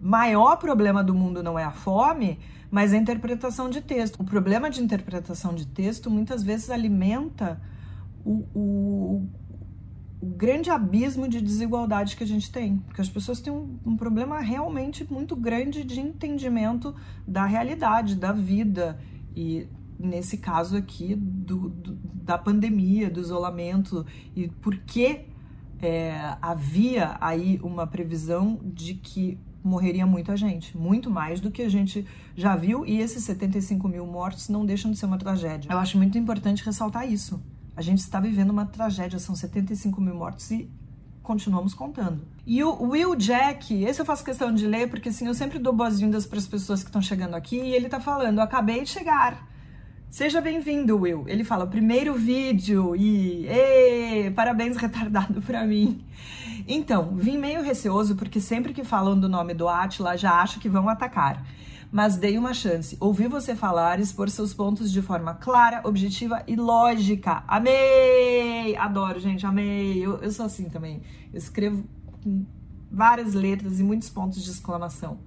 maior 0.02 0.58
problema 0.58 1.04
do 1.04 1.14
mundo 1.14 1.44
não 1.44 1.58
é 1.58 1.64
a 1.64 1.72
fome, 1.72 2.40
mas 2.76 2.92
a 2.92 2.98
interpretação 2.98 3.70
de 3.70 3.80
texto. 3.80 4.20
O 4.20 4.26
problema 4.26 4.70
de 4.70 4.84
interpretação 4.84 5.56
de 5.56 5.66
texto 5.66 6.12
muitas 6.12 6.44
vezes 6.44 6.70
alimenta 6.70 7.58
o, 8.26 8.46
o, 8.54 9.30
o 10.20 10.26
grande 10.26 10.70
abismo 10.70 11.26
de 11.26 11.40
desigualdade 11.40 12.18
que 12.18 12.24
a 12.26 12.28
gente 12.28 12.52
tem, 12.52 12.80
porque 12.80 13.00
as 13.00 13.08
pessoas 13.08 13.40
têm 13.40 13.54
um, 13.54 13.80
um 13.86 13.96
problema 13.96 14.42
realmente 14.42 15.10
muito 15.10 15.38
grande 15.38 15.86
de 15.86 16.02
entendimento 16.02 16.94
da 17.26 17.46
realidade, 17.46 18.14
da 18.14 18.34
vida. 18.34 19.00
E 19.34 19.70
nesse 19.98 20.38
caso 20.40 20.76
aqui 20.76 21.16
do, 21.16 21.70
do, 21.70 21.98
da 22.14 22.38
pandemia, 22.38 23.10
do 23.10 23.22
isolamento. 23.22 24.06
E 24.36 24.50
por 24.50 24.76
que 24.80 25.22
é, 25.82 26.36
havia 26.42 27.16
aí 27.22 27.58
uma 27.64 27.88
previsão 27.88 28.60
de 28.66 28.96
que 28.96 29.40
morreria 29.68 30.06
muita 30.06 30.38
gente, 30.38 30.78
muito 30.78 31.10
mais 31.10 31.42
do 31.42 31.50
que 31.50 31.64
a 31.64 31.70
gente 31.70 32.06
já 32.36 32.56
viu, 32.56 32.86
e 32.86 33.00
esses 33.00 33.24
75 33.24 33.88
mil 33.88 34.06
mortos 34.06 34.48
não 34.48 34.66
deixam 34.66 34.92
de 34.92 34.98
ser 34.98 35.08
uma 35.08 35.18
tragédia. 35.18 35.72
Eu 35.72 35.80
acho 35.80 35.98
muito 35.98 36.18
importante 36.18 36.64
ressaltar 36.64 37.12
isso. 37.12 37.42
A 37.76 37.82
gente 37.82 38.00
está 38.00 38.20
vivendo 38.20 38.52
uma 38.52 38.66
tragédia, 38.66 39.18
são 39.18 39.36
75 39.36 40.00
mil 40.00 40.16
mortos 40.16 40.50
e 40.52 40.70
continuamos 41.24 41.74
contando. 41.74 42.22
E 42.46 42.64
o 42.64 42.90
Will 42.90 43.16
Jack, 43.16 43.84
esse 43.84 44.00
eu 44.00 44.06
faço 44.06 44.24
questão 44.24 44.54
de 44.54 44.68
ler, 44.68 44.88
porque 44.88 45.10
assim, 45.10 45.26
eu 45.26 45.34
sempre 45.34 45.58
dou 45.58 45.74
boas-vindas 45.74 46.28
para 46.28 46.38
as 46.38 46.48
pessoas 46.48 46.84
que 46.84 46.90
estão 46.90 47.02
chegando 47.02 47.34
aqui, 47.34 47.58
e 47.58 47.74
ele 47.74 47.88
está 47.88 48.00
falando, 48.00 48.40
acabei 48.40 48.84
de 48.84 48.90
chegar. 48.90 49.50
Seja 50.12 50.40
bem-vindo, 50.40 50.96
Will. 50.96 51.26
Ele 51.28 51.44
fala, 51.44 51.66
primeiro 51.66 52.14
vídeo 52.14 52.96
e 52.96 53.48
Ê, 53.48 54.32
parabéns 54.32 54.78
retardado 54.78 55.42
para 55.42 55.66
mim. 55.66 56.06
Então, 56.68 57.16
vim 57.16 57.38
meio 57.38 57.62
receoso 57.62 58.16
porque 58.16 58.42
sempre 58.42 58.74
que 58.74 58.84
falam 58.84 59.20
do 59.20 59.30
nome 59.30 59.54
do 59.54 59.68
Atila 59.68 60.18
já 60.18 60.42
acho 60.42 60.60
que 60.60 60.68
vão 60.68 60.90
atacar. 60.90 61.46
Mas 61.92 62.18
dei 62.18 62.38
uma 62.38 62.54
chance. 62.54 62.98
Ouvi 63.00 63.28
você 63.28 63.56
falar 63.56 64.00
expor 64.00 64.30
seus 64.30 64.54
pontos 64.54 64.92
de 64.92 65.02
forma 65.02 65.36
clara, 65.36 65.82
objetiva 65.84 66.44
e 66.48 66.56
lógica. 66.56 67.44
Amei! 67.48 68.76
Adoro, 68.76 69.20
gente, 69.20 69.46
amei. 69.46 70.06
Eu, 70.06 70.18
eu 70.18 70.32
sou 70.32 70.46
assim 70.46 70.68
também. 70.70 71.02
Eu 71.32 71.38
escrevo 71.38 71.86
com 72.24 72.46
várias 72.92 73.34
letras 73.34 73.80
e 73.80 73.84
muitos 73.84 74.10
pontos 74.10 74.44
de 74.44 74.50
exclamação. 74.50 75.20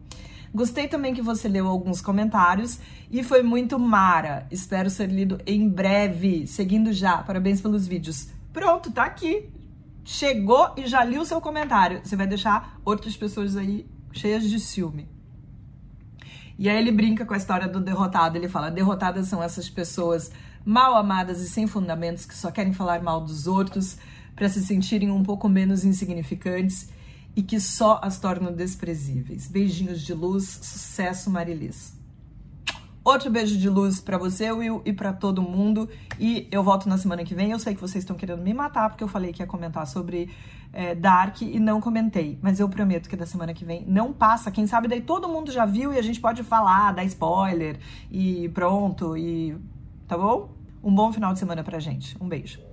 Gostei 0.53 0.89
também 0.89 1.15
que 1.15 1.23
você 1.23 1.49
leu 1.49 1.69
alguns 1.69 2.01
comentários 2.01 2.81
e 3.11 3.23
foi 3.23 3.43
muito 3.43 3.79
mara. 3.79 4.47
Espero 4.51 4.91
ser 4.91 5.09
lido 5.09 5.39
em 5.47 5.69
breve. 5.69 6.47
Seguindo 6.47 6.93
já. 6.93 7.19
Parabéns 7.19 7.61
pelos 7.61 7.87
vídeos. 7.87 8.29
Pronto, 8.53 8.91
tá 8.91 9.05
aqui. 9.05 9.49
Chegou 10.11 10.73
e 10.75 10.87
já 10.87 11.05
li 11.05 11.19
o 11.19 11.25
seu 11.27 11.39
comentário. 11.39 12.01
Você 12.03 12.17
vai 12.17 12.27
deixar 12.27 12.81
outras 12.83 13.15
pessoas 13.15 13.59
aí 13.59 13.87
cheias 14.11 14.49
de 14.49 14.59
ciúme. 14.59 15.07
E 16.59 16.67
aí 16.67 16.79
ele 16.79 16.91
brinca 16.91 17.27
com 17.27 17.35
a 17.35 17.37
história 17.37 17.69
do 17.69 17.79
derrotado. 17.79 18.39
Ele 18.39 18.49
fala: 18.49 18.71
derrotadas 18.71 19.29
são 19.29 19.43
essas 19.43 19.69
pessoas 19.69 20.31
mal 20.65 20.95
amadas 20.95 21.43
e 21.43 21.49
sem 21.51 21.67
fundamentos 21.67 22.25
que 22.25 22.35
só 22.35 22.51
querem 22.51 22.73
falar 22.73 23.03
mal 23.03 23.21
dos 23.21 23.47
outros 23.47 23.99
para 24.35 24.49
se 24.49 24.65
sentirem 24.65 25.11
um 25.11 25.23
pouco 25.23 25.47
menos 25.47 25.85
insignificantes 25.85 26.89
e 27.37 27.43
que 27.43 27.61
só 27.61 28.01
as 28.03 28.19
tornam 28.19 28.51
desprezíveis. 28.51 29.47
Beijinhos 29.47 30.01
de 30.01 30.15
luz, 30.15 30.59
sucesso, 30.63 31.31
Marilis. 31.31 31.98
Outro 33.09 33.31
beijo 33.31 33.57
de 33.57 33.71
luz 33.71 34.03
para 34.03 34.19
você, 34.19 34.53
Will, 34.53 34.83
e 34.85 34.93
para 34.93 35.15
todo 35.15 35.41
mundo. 35.41 35.89
E 36.21 36.47
eu 36.51 36.63
volto 36.63 36.87
na 36.91 36.99
semana 36.99 37.25
que 37.25 37.35
vem. 37.35 37.53
Eu 37.53 37.59
sei 37.59 37.75
que 37.75 37.81
vocês 37.81 38.05
estão 38.05 38.15
querendo 38.15 38.43
me 38.43 38.53
matar 38.53 38.91
porque 38.91 39.03
eu 39.03 39.09
falei 39.09 39.33
que 39.33 39.43
ia 39.43 39.47
comentar 39.47 39.87
sobre 39.87 40.29
é, 40.75 40.95
Dark 40.95 41.41
e 41.41 41.59
não 41.59 41.81
comentei. 41.81 42.39
Mas 42.43 42.61
eu 42.61 42.69
prometo 42.69 43.09
que 43.09 43.17
da 43.17 43.25
semana 43.25 43.55
que 43.55 43.65
vem 43.65 43.83
não 43.87 44.13
passa. 44.13 44.51
Quem 44.51 44.67
sabe 44.67 44.89
daí 44.89 45.01
todo 45.01 45.27
mundo 45.27 45.51
já 45.51 45.65
viu 45.65 45.91
e 45.91 45.97
a 45.97 46.03
gente 46.03 46.21
pode 46.21 46.43
falar, 46.43 46.93
dar 46.93 47.05
spoiler 47.05 47.79
e 48.11 48.51
pronto. 48.51 49.17
E 49.17 49.57
tá 50.07 50.19
bom? 50.19 50.51
Um 50.85 50.95
bom 50.95 51.11
final 51.11 51.33
de 51.33 51.39
semana 51.39 51.65
pra 51.65 51.79
gente. 51.79 52.15
Um 52.21 52.29
beijo. 52.29 52.68